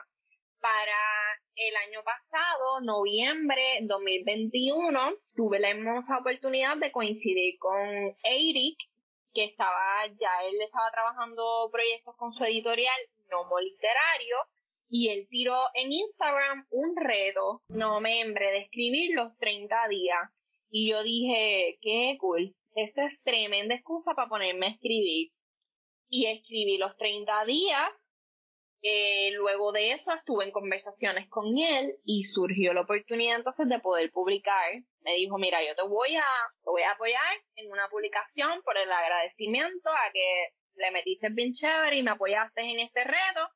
para 0.62 1.42
el 1.56 1.76
año 1.88 2.04
pasado, 2.04 2.80
noviembre 2.82 3.80
2021, 3.82 5.12
tuve 5.34 5.58
la 5.58 5.70
hermosa 5.70 6.18
oportunidad 6.18 6.76
de 6.76 6.92
coincidir 6.92 7.58
con 7.58 8.16
Eric, 8.22 8.78
que 9.34 9.44
estaba, 9.44 10.06
ya 10.06 10.30
él 10.44 10.60
estaba 10.60 10.90
trabajando 10.92 11.68
proyectos 11.72 12.14
con 12.16 12.32
su 12.32 12.44
editorial 12.44 12.96
Nomo 13.28 13.58
Literario, 13.58 14.36
y 14.88 15.08
él 15.08 15.26
tiró 15.28 15.58
en 15.74 15.90
Instagram 15.90 16.66
un 16.70 16.94
reto, 16.96 17.62
noviembre, 17.68 18.52
de 18.52 18.58
escribir 18.58 19.16
los 19.16 19.36
30 19.38 19.88
días. 19.88 20.30
Y 20.70 20.90
yo 20.90 21.02
dije, 21.02 21.78
qué 21.80 22.16
cool, 22.20 22.54
esto 22.76 23.02
es 23.02 23.20
tremenda 23.24 23.74
excusa 23.74 24.14
para 24.14 24.28
ponerme 24.28 24.66
a 24.66 24.70
escribir. 24.70 25.32
Y 26.08 26.26
escribí 26.26 26.78
los 26.78 26.96
30 26.98 27.46
días 27.46 28.01
eh, 28.82 29.30
luego 29.34 29.70
de 29.70 29.92
eso 29.92 30.12
estuve 30.12 30.44
en 30.44 30.50
conversaciones 30.50 31.28
con 31.28 31.56
él 31.56 31.96
y 32.04 32.24
surgió 32.24 32.74
la 32.74 32.80
oportunidad 32.80 33.36
entonces 33.36 33.68
de 33.68 33.78
poder 33.78 34.10
publicar. 34.10 34.72
Me 35.02 35.14
dijo, 35.14 35.38
mira, 35.38 35.64
yo 35.64 35.76
te 35.76 35.82
voy 35.82 36.16
a, 36.16 36.26
te 36.64 36.70
voy 36.70 36.82
a 36.82 36.90
apoyar 36.90 37.32
en 37.54 37.70
una 37.70 37.88
publicación 37.88 38.60
por 38.64 38.76
el 38.76 38.90
agradecimiento 38.90 39.88
a 39.88 40.12
que 40.12 40.48
le 40.74 40.90
metiste 40.90 41.28
bien 41.30 41.52
chévere 41.52 41.96
y 41.98 42.02
me 42.02 42.10
apoyaste 42.10 42.62
en 42.62 42.80
este 42.80 43.04
reto. 43.04 43.48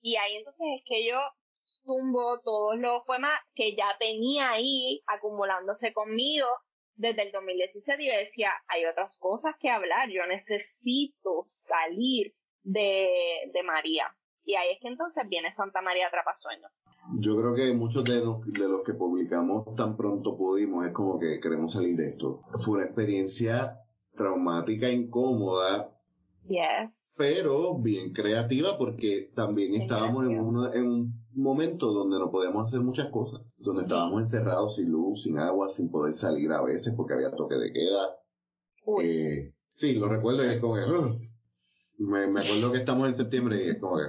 Y 0.00 0.16
ahí 0.16 0.34
entonces 0.34 0.66
es 0.76 0.82
que 0.84 1.06
yo 1.06 1.20
zumbo 1.64 2.40
todos 2.40 2.76
los 2.76 3.04
poemas 3.04 3.38
que 3.54 3.76
ya 3.76 3.96
tenía 4.00 4.50
ahí 4.50 5.00
acumulándose 5.06 5.92
conmigo 5.92 6.48
desde 6.96 7.22
el 7.22 7.30
2017 7.30 8.02
y 8.02 8.06
yo 8.08 8.16
decía, 8.16 8.52
hay 8.66 8.84
otras 8.86 9.16
cosas 9.18 9.54
que 9.60 9.70
hablar, 9.70 10.08
yo 10.10 10.26
necesito 10.26 11.44
salir 11.46 12.34
de, 12.64 13.48
de 13.52 13.62
María. 13.62 14.12
Y 14.44 14.54
ahí 14.54 14.70
es 14.74 14.80
que 14.80 14.88
entonces 14.88 15.24
viene 15.28 15.54
Santa 15.54 15.82
María 15.82 16.10
Trapasueño. 16.10 16.68
Yo 17.18 17.36
creo 17.36 17.54
que 17.54 17.72
muchos 17.74 18.04
de 18.04 18.24
los, 18.24 18.44
de 18.46 18.68
los 18.68 18.82
que 18.82 18.94
publicamos 18.94 19.74
tan 19.76 19.96
pronto 19.96 20.36
pudimos 20.36 20.86
es 20.86 20.92
como 20.92 21.18
que 21.18 21.40
queremos 21.40 21.72
salir 21.72 21.96
de 21.96 22.10
esto. 22.10 22.42
Fue 22.64 22.76
una 22.76 22.86
experiencia 22.86 23.78
traumática, 24.14 24.90
incómoda. 24.90 25.96
Yes. 26.44 26.90
Pero 27.16 27.78
bien 27.78 28.12
creativa 28.12 28.78
porque 28.78 29.30
también 29.34 29.80
estábamos 29.80 30.24
en, 30.24 30.32
en 30.32 30.86
un 30.86 31.26
momento 31.34 31.92
donde 31.92 32.18
no 32.18 32.30
podíamos 32.30 32.68
hacer 32.68 32.80
muchas 32.80 33.10
cosas. 33.10 33.42
Donde 33.58 33.82
estábamos 33.82 34.20
encerrados 34.20 34.76
sin 34.76 34.90
luz, 34.90 35.22
sin 35.22 35.38
agua, 35.38 35.68
sin 35.68 35.90
poder 35.90 36.14
salir 36.14 36.50
a 36.52 36.62
veces 36.62 36.94
porque 36.96 37.14
había 37.14 37.34
toque 37.34 37.56
de 37.56 37.72
queda. 37.72 39.02
Eh, 39.02 39.50
sí, 39.76 39.94
lo 39.94 40.08
recuerdo 40.08 40.44
y 40.44 40.48
es 40.48 40.60
como 40.60 40.74
que... 40.74 40.82
me, 41.98 42.26
me 42.26 42.40
acuerdo 42.40 42.72
que 42.72 42.78
estamos 42.78 43.06
en 43.08 43.14
septiembre 43.14 43.64
y 43.64 43.70
es 43.70 43.80
como 43.80 43.96
que 43.96 44.04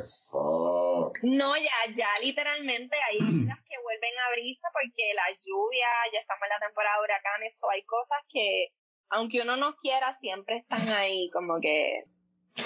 no, 1.22 1.56
ya, 1.56 1.96
ya 1.96 2.08
literalmente 2.22 2.96
hay 3.10 3.18
días 3.46 3.60
que 3.70 3.76
vuelven 3.84 4.14
a 4.20 4.28
abrirse 4.28 4.68
porque 4.74 5.14
la 5.14 5.30
lluvia, 5.40 5.88
ya 6.12 6.20
estamos 6.20 6.44
en 6.44 6.50
la 6.50 6.68
temporada 6.68 6.98
de 6.98 7.04
huracanes, 7.04 7.62
o 7.64 7.70
hay 7.70 7.84
cosas 7.86 8.18
que, 8.30 8.70
aunque 9.10 9.42
uno 9.42 9.58
no 9.58 9.76
quiera, 9.82 10.18
siempre 10.20 10.58
están 10.58 10.88
ahí, 10.90 11.30
como 11.32 11.60
que, 11.62 12.06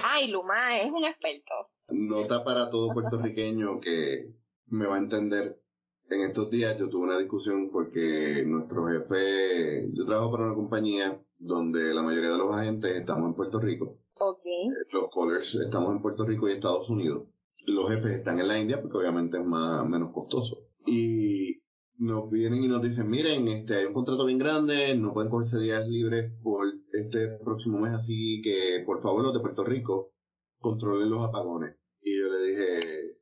ay, 0.03 0.27
Luma 0.27 0.79
es 0.79 0.91
un 0.91 1.05
experto. 1.05 1.53
Nota 1.89 2.43
para 2.43 2.69
todo 2.69 2.93
puertorriqueño 2.93 3.79
que 3.79 4.29
me 4.67 4.85
va 4.85 4.95
a 4.95 4.99
entender. 4.99 5.61
En 6.09 6.21
estos 6.21 6.49
días 6.49 6.77
yo 6.77 6.89
tuve 6.89 7.03
una 7.03 7.17
discusión 7.17 7.69
porque 7.69 8.43
nuestro 8.45 8.87
jefe, 8.87 9.89
yo 9.93 10.05
trabajo 10.05 10.31
para 10.31 10.45
una 10.45 10.55
compañía 10.55 11.21
donde 11.37 11.93
la 11.93 12.01
mayoría 12.01 12.31
de 12.31 12.37
los 12.37 12.55
agentes 12.55 12.91
estamos 12.91 13.25
en 13.25 13.35
Puerto 13.35 13.59
Rico. 13.59 13.97
Okay. 14.19 14.69
Los 14.91 15.09
callers 15.13 15.55
estamos 15.55 15.91
en 15.91 16.01
Puerto 16.01 16.25
Rico 16.25 16.47
y 16.47 16.53
Estados 16.53 16.89
Unidos 16.89 17.27
los 17.67 17.89
jefes 17.89 18.11
están 18.11 18.39
en 18.39 18.47
la 18.47 18.59
India 18.59 18.81
porque 18.81 18.97
obviamente 18.97 19.37
es 19.37 19.45
más 19.45 19.87
menos 19.87 20.11
costoso. 20.13 20.63
Y 20.85 21.61
nos 21.97 22.29
vienen 22.29 22.63
y 22.63 22.67
nos 22.67 22.81
dicen, 22.81 23.09
miren, 23.09 23.47
este 23.47 23.75
hay 23.75 23.85
un 23.85 23.93
contrato 23.93 24.25
bien 24.25 24.39
grande, 24.39 24.95
no 24.95 25.13
pueden 25.13 25.29
cogerse 25.29 25.59
días 25.59 25.87
libres 25.87 26.31
por 26.41 26.65
este 26.93 27.27
próximo 27.43 27.79
mes, 27.79 27.93
así 27.93 28.41
que 28.41 28.83
por 28.85 29.01
favor 29.01 29.23
los 29.23 29.33
de 29.33 29.41
Puerto 29.41 29.63
Rico 29.63 30.13
controlen 30.59 31.09
los 31.09 31.23
apagones. 31.25 31.75
Y 32.01 32.17
yo 32.17 32.27
le 32.29 32.47
dije, 32.47 33.17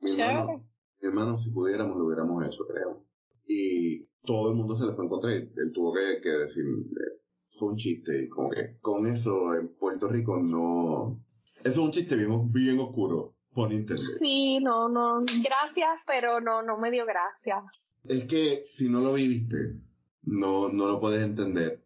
mi 0.00 0.12
hermano, 0.12 0.66
mi 1.00 1.08
hermano, 1.08 1.36
si 1.36 1.50
pudiéramos 1.50 1.98
lo 1.98 2.06
hubiéramos 2.06 2.46
hecho, 2.46 2.66
creo. 2.66 3.04
Y 3.46 4.06
todo 4.22 4.50
el 4.50 4.56
mundo 4.56 4.76
se 4.76 4.86
le 4.86 4.92
fue 4.92 5.04
en 5.04 5.10
contra 5.10 5.32
y 5.34 5.38
él 5.38 5.72
tuvo 5.74 5.92
que, 5.92 6.20
que 6.22 6.30
decir, 6.30 6.64
eh, 6.64 7.20
fue 7.50 7.70
un 7.70 7.76
chiste 7.76 8.24
y 8.24 8.28
como 8.28 8.48
que 8.50 8.78
con 8.80 9.06
eso 9.06 9.54
en 9.54 9.74
Puerto 9.76 10.08
Rico 10.08 10.38
no... 10.40 11.22
Eso 11.62 11.80
es 11.80 11.86
un 11.86 11.90
chiste 11.90 12.16
bien, 12.16 12.50
bien 12.52 12.78
oscuro, 12.78 13.36
por 13.54 13.72
internet. 13.72 14.18
Sí, 14.18 14.60
no, 14.60 14.88
no, 14.88 15.20
gracias, 15.20 16.00
pero 16.06 16.40
no, 16.40 16.62
no 16.62 16.78
me 16.78 16.90
dio 16.90 17.04
gracias. 17.04 17.64
Es 18.04 18.24
que 18.26 18.60
si 18.64 18.88
no 18.88 19.00
lo 19.00 19.14
viviste, 19.14 19.76
no, 20.22 20.68
no 20.68 20.86
lo 20.86 21.00
puedes 21.00 21.22
entender. 21.22 21.82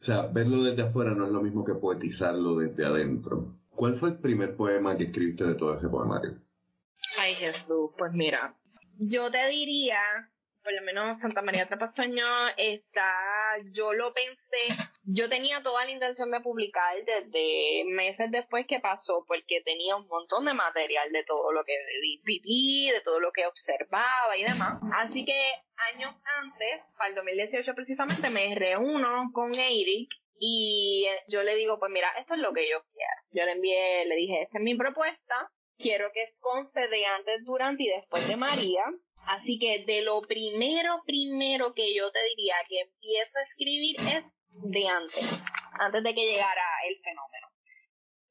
O 0.00 0.04
sea, 0.04 0.26
verlo 0.26 0.62
desde 0.62 0.82
afuera 0.82 1.14
no 1.14 1.26
es 1.26 1.32
lo 1.32 1.42
mismo 1.42 1.64
que 1.64 1.74
poetizarlo 1.74 2.56
desde 2.56 2.84
adentro. 2.84 3.56
¿Cuál 3.70 3.94
fue 3.94 4.10
el 4.10 4.18
primer 4.18 4.56
poema 4.56 4.96
que 4.96 5.04
escribiste 5.04 5.44
de 5.44 5.54
todo 5.54 5.74
ese 5.74 5.88
poemario? 5.88 6.40
Ay, 7.18 7.34
Jesús, 7.34 7.90
pues 7.96 8.12
mira, 8.12 8.56
yo 8.98 9.30
te 9.30 9.48
diría, 9.48 10.00
por 10.62 10.72
lo 10.72 10.82
menos 10.82 11.18
Santa 11.18 11.42
María 11.42 11.66
Trapastoño 11.66 12.24
está, 12.56 13.10
yo 13.72 13.92
lo 13.92 14.12
pensé, 14.12 14.82
yo 15.04 15.28
tenía 15.28 15.62
toda 15.62 15.84
la 15.84 15.90
intención 15.90 16.30
de 16.30 16.40
publicar 16.40 16.96
desde 17.04 17.84
meses 17.86 18.30
después 18.30 18.66
que 18.66 18.80
pasó, 18.80 19.24
porque 19.26 19.60
tenía 19.62 19.96
un 19.96 20.06
montón 20.08 20.44
de 20.44 20.54
material 20.54 21.10
de 21.12 21.24
todo 21.24 21.52
lo 21.52 21.64
que 21.64 21.74
viví, 22.24 22.90
de 22.90 23.00
todo 23.00 23.20
lo 23.20 23.32
que 23.32 23.46
observaba 23.46 24.36
y 24.36 24.44
demás. 24.44 24.80
Así 24.94 25.24
que 25.24 25.40
años 25.94 26.14
antes, 26.40 26.82
para 26.96 27.10
el 27.10 27.14
2018 27.14 27.74
precisamente, 27.74 28.30
me 28.30 28.54
reúno 28.54 29.30
con 29.32 29.54
Eric 29.54 30.10
y 30.40 31.06
yo 31.28 31.42
le 31.42 31.56
digo, 31.56 31.78
pues 31.78 31.90
mira, 31.90 32.10
esto 32.18 32.34
es 32.34 32.40
lo 32.40 32.52
que 32.52 32.68
yo 32.68 32.82
quiero. 32.92 33.12
Yo 33.32 33.44
le 33.44 33.52
envié, 33.52 34.06
le 34.06 34.16
dije, 34.16 34.42
esta 34.42 34.58
es 34.58 34.64
mi 34.64 34.76
propuesta, 34.76 35.50
quiero 35.78 36.10
que 36.12 36.34
conste 36.40 36.88
de 36.88 37.06
antes, 37.06 37.44
durante 37.44 37.84
y 37.84 37.88
después 37.88 38.26
de 38.28 38.36
María. 38.36 38.84
Así 39.26 39.58
que 39.58 39.84
de 39.84 40.02
lo 40.02 40.20
primero, 40.22 41.02
primero 41.06 41.72
que 41.74 41.94
yo 41.94 42.10
te 42.10 42.18
diría 42.36 42.54
que 42.68 42.80
empiezo 42.80 43.38
a 43.38 43.42
escribir 43.42 43.96
es 44.00 44.24
de 44.70 44.88
antes, 44.88 45.42
antes 45.78 46.02
de 46.02 46.14
que 46.14 46.26
llegara 46.26 46.62
el 46.88 46.98
fenómeno. 47.02 47.48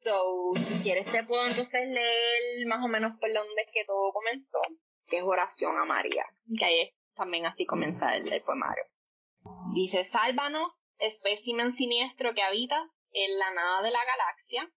So, 0.03 0.53
si 0.55 0.83
quieres 0.83 1.11
te 1.11 1.23
puedo 1.23 1.45
entonces 1.47 1.87
leer 1.87 2.67
más 2.67 2.83
o 2.83 2.87
menos 2.87 3.13
por 3.19 3.31
donde 3.33 3.61
es 3.61 3.69
que 3.73 3.85
todo 3.85 4.11
comenzó, 4.13 4.59
que 5.09 5.17
es 5.17 5.23
oración 5.23 5.77
a 5.77 5.85
María, 5.85 6.25
que 6.57 6.65
ahí 6.65 6.93
también 7.15 7.45
así 7.45 7.65
comienza 7.65 8.15
el, 8.15 8.31
el 8.31 8.41
poemario. 8.41 8.83
Dice, 9.73 10.05
sálvanos, 10.05 10.77
espécimen 10.99 11.73
siniestro 11.75 12.33
que 12.33 12.41
habitas 12.41 12.83
en 13.11 13.37
la 13.37 13.53
nada 13.53 13.81
de 13.81 13.91
la 13.91 14.03
galaxia, 14.05 14.71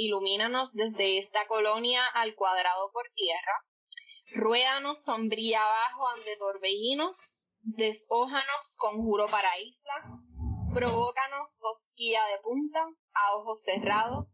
ilumínanos 0.00 0.72
desde 0.72 1.18
esta 1.18 1.46
colonia 1.46 2.06
al 2.06 2.34
cuadrado 2.34 2.90
por 2.92 3.08
tierra, 3.14 3.64
ruédanos 4.34 5.02
sombría 5.04 5.62
abajo 5.62 6.08
ante 6.08 6.36
torbellinos, 6.36 7.48
deshójanos 7.60 8.76
conjuro 8.78 9.26
para 9.26 9.58
isla, 9.58 10.20
provócanos 10.72 11.58
cosquilla 11.58 12.24
de 12.26 12.38
punta 12.42 12.80
a 13.12 13.36
ojos 13.36 13.62
cerrados, 13.62 14.26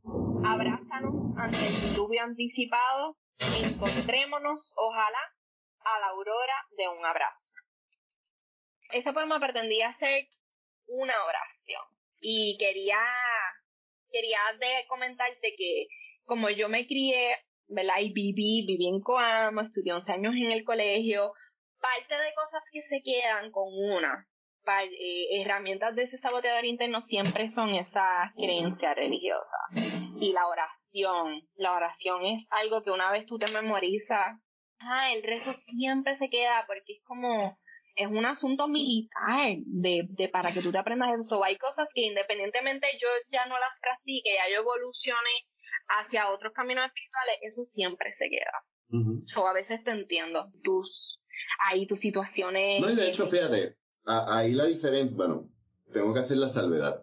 abrázanos 0.44 1.18
ante 1.36 1.66
el 1.66 1.90
diluvio 1.90 2.22
anticipado, 2.22 3.16
encontrémonos, 3.64 4.72
ojalá, 4.76 5.32
a 5.80 6.00
la 6.00 6.06
aurora 6.08 6.66
de 6.76 6.88
un 6.88 7.04
abrazo. 7.04 7.54
Este 8.90 9.12
poema 9.12 9.40
pretendía 9.40 9.92
ser 9.98 10.28
una 10.86 11.14
oración 11.24 11.82
y 12.20 12.56
quería 12.58 12.98
quería 14.16 14.38
de 14.58 14.86
comentarte 14.88 15.54
que 15.56 15.86
como 16.24 16.48
yo 16.50 16.68
me 16.68 16.86
crié, 16.86 17.36
¿verdad? 17.68 18.00
Y 18.00 18.12
viví, 18.12 18.64
viví 18.66 18.88
en 18.88 19.00
Coamo, 19.00 19.60
estudié 19.60 19.92
11 19.92 20.12
años 20.12 20.34
en 20.34 20.52
el 20.52 20.64
colegio, 20.64 21.32
parte 21.80 22.14
de 22.14 22.34
cosas 22.34 22.62
que 22.72 22.82
se 22.88 23.02
quedan 23.02 23.50
con 23.50 23.68
una, 23.68 24.26
eh, 24.66 25.40
herramientas 25.40 25.94
de 25.94 26.04
ese 26.04 26.18
saboteador 26.18 26.64
interno 26.64 27.00
siempre 27.00 27.48
son 27.48 27.70
esa 27.74 28.32
creencia 28.36 28.94
religiosa. 28.94 29.56
Y 30.18 30.32
la 30.32 30.46
oración, 30.48 31.42
la 31.54 31.74
oración 31.74 32.24
es 32.24 32.46
algo 32.50 32.82
que 32.82 32.90
una 32.90 33.12
vez 33.12 33.26
tú 33.26 33.38
te 33.38 33.50
memorizas, 33.52 34.40
ah, 34.80 35.12
el 35.12 35.22
rezo 35.22 35.52
siempre 35.66 36.16
se 36.18 36.28
queda 36.30 36.64
porque 36.66 36.94
es 36.94 37.02
como 37.04 37.56
es 37.96 38.08
un 38.08 38.26
asunto 38.26 38.68
militar 38.68 39.56
de, 39.64 40.06
de 40.10 40.28
para 40.28 40.52
que 40.52 40.60
tú 40.60 40.70
te 40.70 40.78
aprendas 40.78 41.18
eso. 41.18 41.42
hay 41.42 41.56
cosas 41.56 41.88
que 41.94 42.02
independientemente 42.02 42.86
yo 43.00 43.08
ya 43.30 43.46
no 43.46 43.58
las 43.58 43.80
practique, 43.80 44.30
ya 44.34 44.52
yo 44.52 44.60
evolucione 44.60 45.30
hacia 45.88 46.30
otros 46.30 46.52
caminos 46.52 46.86
espirituales, 46.86 47.36
eso 47.42 47.64
siempre 47.64 48.12
se 48.12 48.28
queda. 48.28 49.48
a 49.48 49.52
veces 49.54 49.82
te 49.82 49.90
entiendo, 49.90 50.52
tus, 50.62 51.22
ahí 51.68 51.86
tus 51.86 52.00
situaciones. 52.00 52.80
No, 52.80 52.90
y 52.90 52.96
de 52.96 53.08
hecho, 53.08 53.26
fíjate, 53.26 53.76
ahí 54.04 54.52
la 54.52 54.66
diferencia, 54.66 55.16
bueno, 55.16 55.50
tengo 55.92 56.12
que 56.12 56.20
hacer 56.20 56.36
la 56.36 56.48
salvedad. 56.48 57.02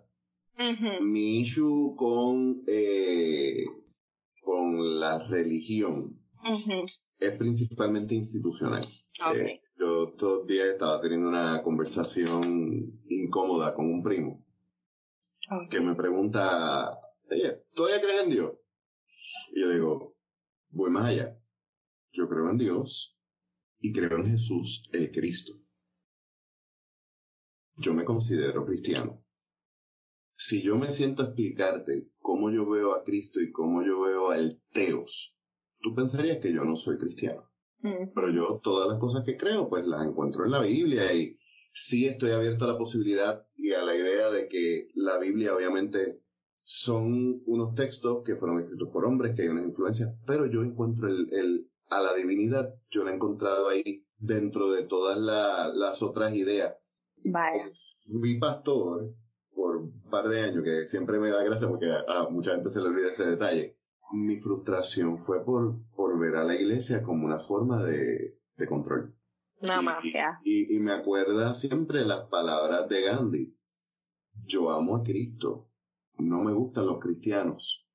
Mi 1.01 1.39
issue 1.39 1.95
con, 1.95 2.63
eh, 2.67 3.65
con 4.41 4.99
la 4.99 5.27
religión 5.27 6.19
es 7.19 7.37
principalmente 7.37 8.13
institucional. 8.13 8.83
Eh, 9.35 9.62
yo 9.83 10.13
los 10.19 10.47
días 10.47 10.67
estaba 10.67 11.01
teniendo 11.01 11.27
una 11.27 11.61
conversación 11.61 13.01
incómoda 13.09 13.73
con 13.73 13.85
un 13.85 14.01
primo 14.01 14.43
que 15.69 15.81
me 15.81 15.95
pregunta, 15.95 16.99
oye, 17.29 17.65
¿todavía 17.73 18.01
crees 18.01 18.23
en 18.23 18.29
Dios? 18.29 18.53
Y 19.51 19.61
yo 19.61 19.69
digo, 19.69 20.17
voy 20.69 20.89
más 20.89 21.05
allá. 21.05 21.37
Yo 22.11 22.29
creo 22.29 22.49
en 22.49 22.57
Dios 22.57 23.17
y 23.79 23.91
creo 23.91 24.17
en 24.17 24.31
Jesús, 24.31 24.89
el 24.93 25.11
Cristo. 25.11 25.53
Yo 27.75 27.93
me 27.93 28.05
considero 28.05 28.65
cristiano. 28.65 29.23
Si 30.35 30.61
yo 30.61 30.77
me 30.77 30.91
siento 30.91 31.23
a 31.23 31.25
explicarte 31.25 32.09
cómo 32.19 32.49
yo 32.51 32.69
veo 32.69 32.93
a 32.93 33.03
Cristo 33.03 33.41
y 33.41 33.51
cómo 33.51 33.83
yo 33.83 34.01
veo 34.01 34.31
al 34.31 34.61
Teos, 34.71 35.37
tú 35.79 35.93
pensarías 35.93 36.39
que 36.39 36.53
yo 36.53 36.63
no 36.63 36.75
soy 36.75 36.97
cristiano. 36.97 37.52
Pero 37.83 38.29
yo 38.29 38.61
todas 38.63 38.87
las 38.87 38.97
cosas 38.97 39.23
que 39.25 39.35
creo, 39.35 39.69
pues 39.69 39.85
las 39.85 40.05
encuentro 40.05 40.45
en 40.45 40.51
la 40.51 40.61
Biblia 40.61 41.13
y 41.13 41.37
sí 41.73 42.05
estoy 42.07 42.31
abierto 42.31 42.63
a 42.65 42.69
la 42.69 42.77
posibilidad 42.77 43.45
y 43.57 43.73
a 43.73 43.83
la 43.83 43.95
idea 43.95 44.29
de 44.29 44.47
que 44.47 44.89
la 44.95 45.17
Biblia 45.19 45.53
obviamente 45.53 46.21
son 46.61 47.43
unos 47.45 47.75
textos 47.75 48.23
que 48.25 48.37
fueron 48.37 48.59
escritos 48.59 48.89
por 48.89 49.05
hombres, 49.05 49.35
que 49.35 49.41
hay 49.41 49.49
unas 49.49 49.65
influencias, 49.65 50.15
pero 50.25 50.45
yo 50.45 50.63
encuentro 50.63 51.09
el, 51.09 51.27
el 51.33 51.69
a 51.89 52.01
la 52.01 52.13
divinidad, 52.13 52.73
yo 52.89 53.03
la 53.03 53.11
he 53.11 53.15
encontrado 53.15 53.67
ahí 53.67 54.05
dentro 54.17 54.71
de 54.71 54.83
todas 54.83 55.17
las 55.17 56.01
otras 56.01 56.33
ideas. 56.33 56.75
Vaya. 57.25 57.69
Fui 58.11 58.39
pastor 58.39 59.13
por 59.53 59.77
un 59.77 60.01
par 60.09 60.27
de 60.27 60.41
años, 60.41 60.63
que 60.63 60.85
siempre 60.85 61.19
me 61.19 61.29
da 61.29 61.43
gracia 61.43 61.67
porque 61.67 61.91
a 61.91 62.29
mucha 62.29 62.51
gente 62.51 62.69
se 62.69 62.79
le 62.79 62.87
olvida 62.87 63.09
ese 63.09 63.29
detalle 63.29 63.77
mi 64.13 64.39
frustración 64.39 65.17
fue 65.17 65.43
por, 65.43 65.75
por 65.95 66.19
ver 66.19 66.35
a 66.35 66.43
la 66.43 66.55
iglesia 66.55 67.01
como 67.01 67.25
una 67.25 67.39
forma 67.39 67.83
de, 67.83 68.39
de 68.55 68.67
control. 68.67 69.15
Una 69.59 69.81
mafia. 69.81 70.37
Y, 70.43 70.75
y, 70.75 70.79
me 70.79 70.91
acuerda 70.91 71.53
siempre 71.53 72.05
las 72.05 72.27
palabras 72.27 72.87
de 72.89 73.01
Gandhi. 73.01 73.57
Yo 74.45 74.69
amo 74.71 74.97
a 74.97 75.03
Cristo. 75.03 75.69
No 76.17 76.43
me 76.43 76.53
gustan 76.53 76.85
los 76.85 76.99
cristianos. 76.99 77.87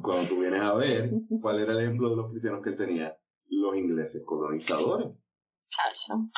Cuando 0.00 0.28
tú 0.28 0.40
vienes 0.40 0.60
a 0.60 0.74
ver 0.74 1.10
cuál 1.42 1.60
era 1.60 1.72
el 1.72 1.80
ejemplo 1.80 2.10
de 2.10 2.16
los 2.16 2.30
cristianos 2.30 2.62
que 2.62 2.70
él 2.70 2.76
tenía, 2.76 3.18
los 3.48 3.76
ingleses 3.76 4.22
colonizadores. 4.24 5.08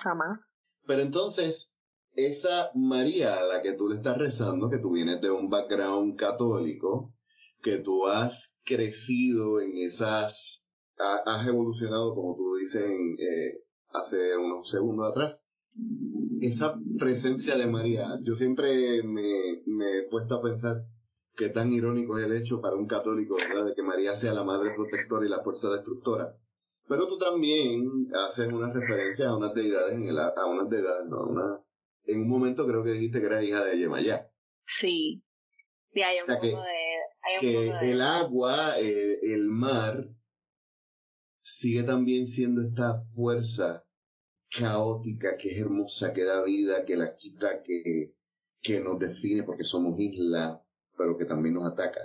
jamás. 0.03 0.39
Pero 0.87 1.03
entonces, 1.03 1.77
esa 2.15 2.71
María 2.75 3.37
a 3.37 3.45
la 3.45 3.63
que 3.63 3.73
tú 3.73 3.89
le 3.89 3.97
estás 3.97 4.17
rezando, 4.17 4.71
que 4.71 4.79
tú 4.79 4.93
vienes 4.93 5.21
de 5.21 5.31
un 5.31 5.51
background 5.51 6.17
católico, 6.17 7.13
que 7.63 7.79
tú 7.79 8.07
has 8.07 8.57
crecido 8.65 9.61
en 9.61 9.77
esas, 9.77 10.65
has 10.99 11.47
evolucionado, 11.47 12.15
como 12.15 12.37
tú 12.37 12.57
dices 12.57 12.85
eh, 13.19 13.63
hace 13.91 14.37
unos 14.37 14.69
segundos 14.69 15.11
atrás. 15.11 15.45
Esa 16.41 16.79
presencia 16.99 17.57
de 17.57 17.67
María, 17.67 18.19
yo 18.23 18.35
siempre 18.35 19.03
me, 19.03 19.63
me 19.67 19.99
he 19.99 20.03
puesto 20.09 20.37
a 20.37 20.43
pensar 20.43 20.85
qué 21.37 21.49
tan 21.49 21.73
irónico 21.73 22.19
es 22.19 22.27
el 22.27 22.37
hecho 22.37 22.61
para 22.61 22.77
un 22.77 22.87
católico, 22.87 23.37
¿verdad? 23.37 23.67
De 23.67 23.75
que 23.75 23.83
María 23.83 24.15
sea 24.15 24.35
la 24.35 24.45
madre 24.45 24.75
protectora 24.75 25.27
y 25.27 25.29
la 25.29 25.43
fuerza 25.43 25.71
destructora. 25.71 26.37
Pero 26.89 27.07
tú 27.07 27.19
también 27.19 28.09
haces 28.15 28.49
una 28.49 28.73
referencia 28.73 29.29
a 29.29 29.37
unas 29.37 29.55
deidades, 29.55 29.95
en 29.95 30.09
el, 30.09 30.19
a 30.19 30.47
unas 30.47 30.69
deidades, 30.69 31.07
¿no? 31.09 31.27
Una, 31.27 31.61
en 32.05 32.23
un 32.23 32.29
momento 32.29 32.67
creo 32.67 32.83
que 32.83 32.93
dijiste 32.93 33.21
que 33.21 33.27
eras 33.27 33.45
hija 33.45 33.65
de 33.65 33.79
Yemayá. 33.79 34.31
Sí. 34.65 35.23
Sí, 35.93 36.03
hay 36.03 36.19
un 36.21 36.41
de 36.41 36.78
que 37.41 37.69
el 37.83 38.01
agua, 38.01 38.79
eh, 38.79 39.19
el 39.23 39.49
mar, 39.49 40.09
sigue 41.43 41.83
también 41.83 42.27
siendo 42.27 42.63
esta 42.63 43.01
fuerza 43.15 43.85
caótica 44.51 45.37
que 45.37 45.51
es 45.51 45.59
hermosa, 45.59 46.13
que 46.13 46.25
da 46.25 46.43
vida, 46.43 46.85
que 46.85 46.97
la 46.97 47.17
quita, 47.17 47.63
que, 47.63 48.15
que 48.61 48.81
nos 48.81 48.99
define 48.99 49.43
porque 49.43 49.65
somos 49.65 49.99
isla, 49.99 50.65
pero 50.97 51.17
que 51.17 51.25
también 51.25 51.55
nos 51.55 51.71
ataca. 51.71 52.01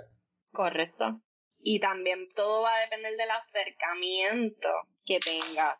Correcto. 0.52 1.20
Y 1.58 1.80
también 1.80 2.28
todo 2.34 2.62
va 2.62 2.74
a 2.74 2.80
depender 2.80 3.16
del 3.16 3.30
acercamiento 3.30 4.68
que 5.04 5.18
tengas. 5.20 5.78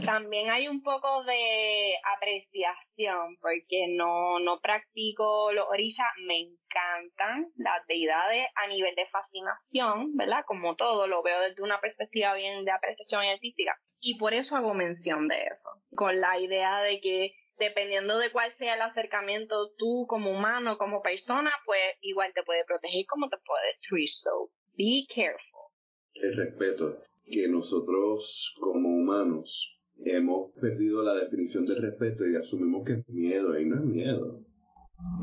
También 0.04 0.50
hay 0.50 0.68
un 0.68 0.82
poco 0.82 1.24
de 1.24 1.94
apreciación, 2.16 3.36
porque 3.40 3.86
no, 3.90 4.38
no 4.40 4.60
practico 4.60 5.52
los 5.52 5.66
orillas, 5.68 6.06
me 6.26 6.38
encantan 6.38 7.52
las 7.56 7.86
deidades 7.86 8.46
a 8.54 8.68
nivel 8.68 8.94
de 8.94 9.06
fascinación, 9.06 10.16
¿verdad? 10.16 10.44
Como 10.46 10.76
todo, 10.76 11.06
lo 11.06 11.22
veo 11.22 11.40
desde 11.40 11.62
una 11.62 11.80
perspectiva 11.80 12.34
bien 12.34 12.64
de 12.64 12.72
apreciación 12.72 13.22
artística. 13.22 13.76
Y 14.00 14.18
por 14.18 14.32
eso 14.32 14.56
hago 14.56 14.74
mención 14.74 15.28
de 15.28 15.42
eso, 15.52 15.68
con 15.94 16.20
la 16.20 16.38
idea 16.38 16.80
de 16.80 17.00
que 17.00 17.34
dependiendo 17.58 18.18
de 18.18 18.32
cuál 18.32 18.50
sea 18.52 18.74
el 18.74 18.82
acercamiento, 18.82 19.72
tú 19.76 20.06
como 20.08 20.30
humano, 20.30 20.78
como 20.78 21.02
persona, 21.02 21.52
pues 21.66 21.80
igual 22.00 22.32
te 22.34 22.42
puede 22.42 22.64
proteger 22.64 23.04
como 23.06 23.28
te 23.28 23.36
puede 23.44 23.66
destruir. 23.74 24.08
So, 24.08 24.50
be 24.76 25.04
careful. 25.14 25.68
El 26.14 26.36
respeto, 26.36 27.02
que 27.30 27.46
nosotros 27.48 28.56
como 28.58 28.88
humanos 28.88 29.79
hemos 30.04 30.50
perdido 30.60 31.04
la 31.04 31.14
definición 31.14 31.66
del 31.66 31.82
respeto 31.82 32.26
y 32.26 32.36
asumimos 32.36 32.84
que 32.84 32.92
es 32.94 33.08
miedo, 33.08 33.58
y 33.58 33.66
no 33.66 33.76
es 33.76 33.84
miedo. 33.84 34.40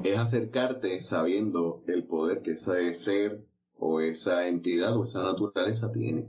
Es 0.04 0.18
acercarte 0.18 1.02
sabiendo 1.02 1.84
el 1.88 2.06
poder 2.06 2.42
que 2.42 2.52
ese 2.52 2.94
ser 2.94 3.46
o 3.76 4.02
esa 4.02 4.48
entidad 4.48 4.98
o 4.98 5.04
esa 5.04 5.24
naturaleza 5.24 5.92
tiene. 5.92 6.28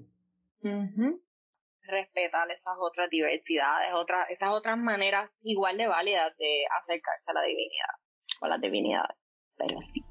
Respetar 0.60 2.50
esas 2.50 2.76
otras 2.78 3.08
diversidades, 3.08 3.90
otras, 3.94 4.28
esas 4.30 4.50
otras 4.50 4.76
maneras 4.76 5.30
igual 5.42 5.78
de 5.78 5.86
válidas 5.86 6.36
de 6.36 6.64
acercarse 6.82 7.24
a 7.26 7.32
la 7.32 7.42
divinidad 7.42 7.94
o 8.42 8.44
a 8.44 8.48
las 8.48 8.60
divinidades. 8.60 9.16
Pero 9.56 9.78
sí. 9.92 10.04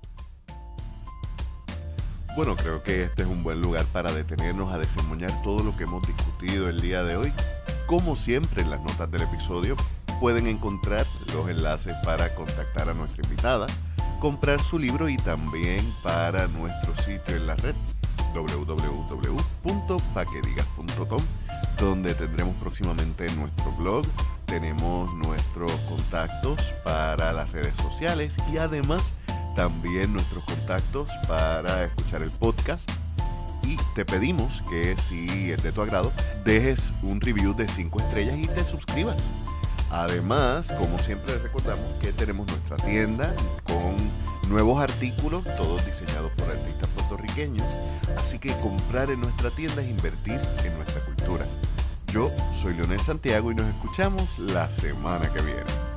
Bueno, 2.36 2.56
creo 2.56 2.84
que 2.84 3.04
este 3.04 3.24
es 3.24 3.28
un 3.28 3.44
buen 3.44 3.62
lugar 3.62 3.86
para 3.92 4.12
detenernos 4.12 4.72
a 4.72 4.78
desemboñar 4.78 5.32
todo 5.44 5.64
lo 5.64 5.76
que 5.78 5.84
hemos 5.84 6.06
discutido 6.06 6.70
el 6.70 6.82
día 6.82 7.04
de 7.04 7.18
hoy. 7.18 7.34
Como 7.88 8.16
siempre, 8.18 8.62
en 8.62 8.70
las 8.70 8.82
notas 8.82 9.10
del 9.10 9.22
episodio 9.22 9.78
pueden 10.20 10.48
encontrar 10.48 11.08
los 11.34 11.50
enlaces 11.50 11.96
para 12.04 12.36
contactar 12.36 12.90
a 12.90 12.94
nuestra 12.94 13.24
invitada, 13.24 13.68
comprar 14.20 14.62
su 14.62 14.78
libro 14.78 15.08
y 15.08 15.16
también 15.16 15.80
para 16.04 16.48
nuestro 16.48 16.94
sitio 16.98 17.38
en 17.38 17.48
la 17.48 17.56
red 17.56 17.76
www.paquedigas.com 18.34 21.24
donde 21.80 22.14
tendremos 22.14 22.58
próximamente 22.58 23.34
nuestro 23.36 23.72
blog, 23.78 24.06
tenemos 24.46 25.14
nuestros 25.14 25.72
contactos 25.82 26.60
para 26.84 27.32
las 27.32 27.54
redes 27.54 27.78
sociales 27.78 28.36
y 28.52 28.58
además 28.58 29.14
también 29.56 30.12
nuestros 30.12 30.44
contactos 30.44 31.08
para 31.28 31.86
escuchar 31.86 32.22
el 32.22 32.32
podcast. 32.32 32.92
Y 33.68 33.76
te 33.96 34.06
pedimos 34.06 34.64
que 34.70 34.96
si 34.96 35.52
es 35.52 35.62
de 35.62 35.74
tu 35.74 35.82
agrado, 35.82 36.14
dejes 36.46 36.90
un 37.02 37.20
review 37.20 37.54
de 37.54 37.68
5 37.68 38.00
estrellas 38.00 38.38
y 38.38 38.48
te 38.48 38.64
suscribas. 38.64 39.18
Además, 39.92 40.72
como 40.80 40.98
siempre 41.00 41.38
recordamos 41.38 41.86
que 42.00 42.14
tenemos 42.14 42.48
nuestra 42.48 42.78
tienda 42.78 43.36
con 43.66 44.50
nuevos 44.50 44.82
artículos, 44.82 45.44
todos 45.58 45.86
diseñados 45.86 46.32
por 46.38 46.50
artistas 46.50 46.90
puertorriqueños. 46.92 47.68
Así 48.18 48.40
que 48.40 48.54
comprar 48.60 49.12
en 49.12 49.20
nuestra 49.20 49.50
tienda 49.52 49.82
es 49.82 49.90
invertir 49.90 50.40
en 50.64 50.74
nuestra 50.76 51.04
cultura. 51.04 51.46
Yo 52.14 52.32
soy 52.54 52.74
Leonel 52.74 53.02
Santiago 53.02 53.52
y 53.52 53.56
nos 53.56 53.68
escuchamos 53.68 54.40
la 54.40 54.72
semana 54.72 55.30
que 55.34 55.42
viene. 55.42 55.97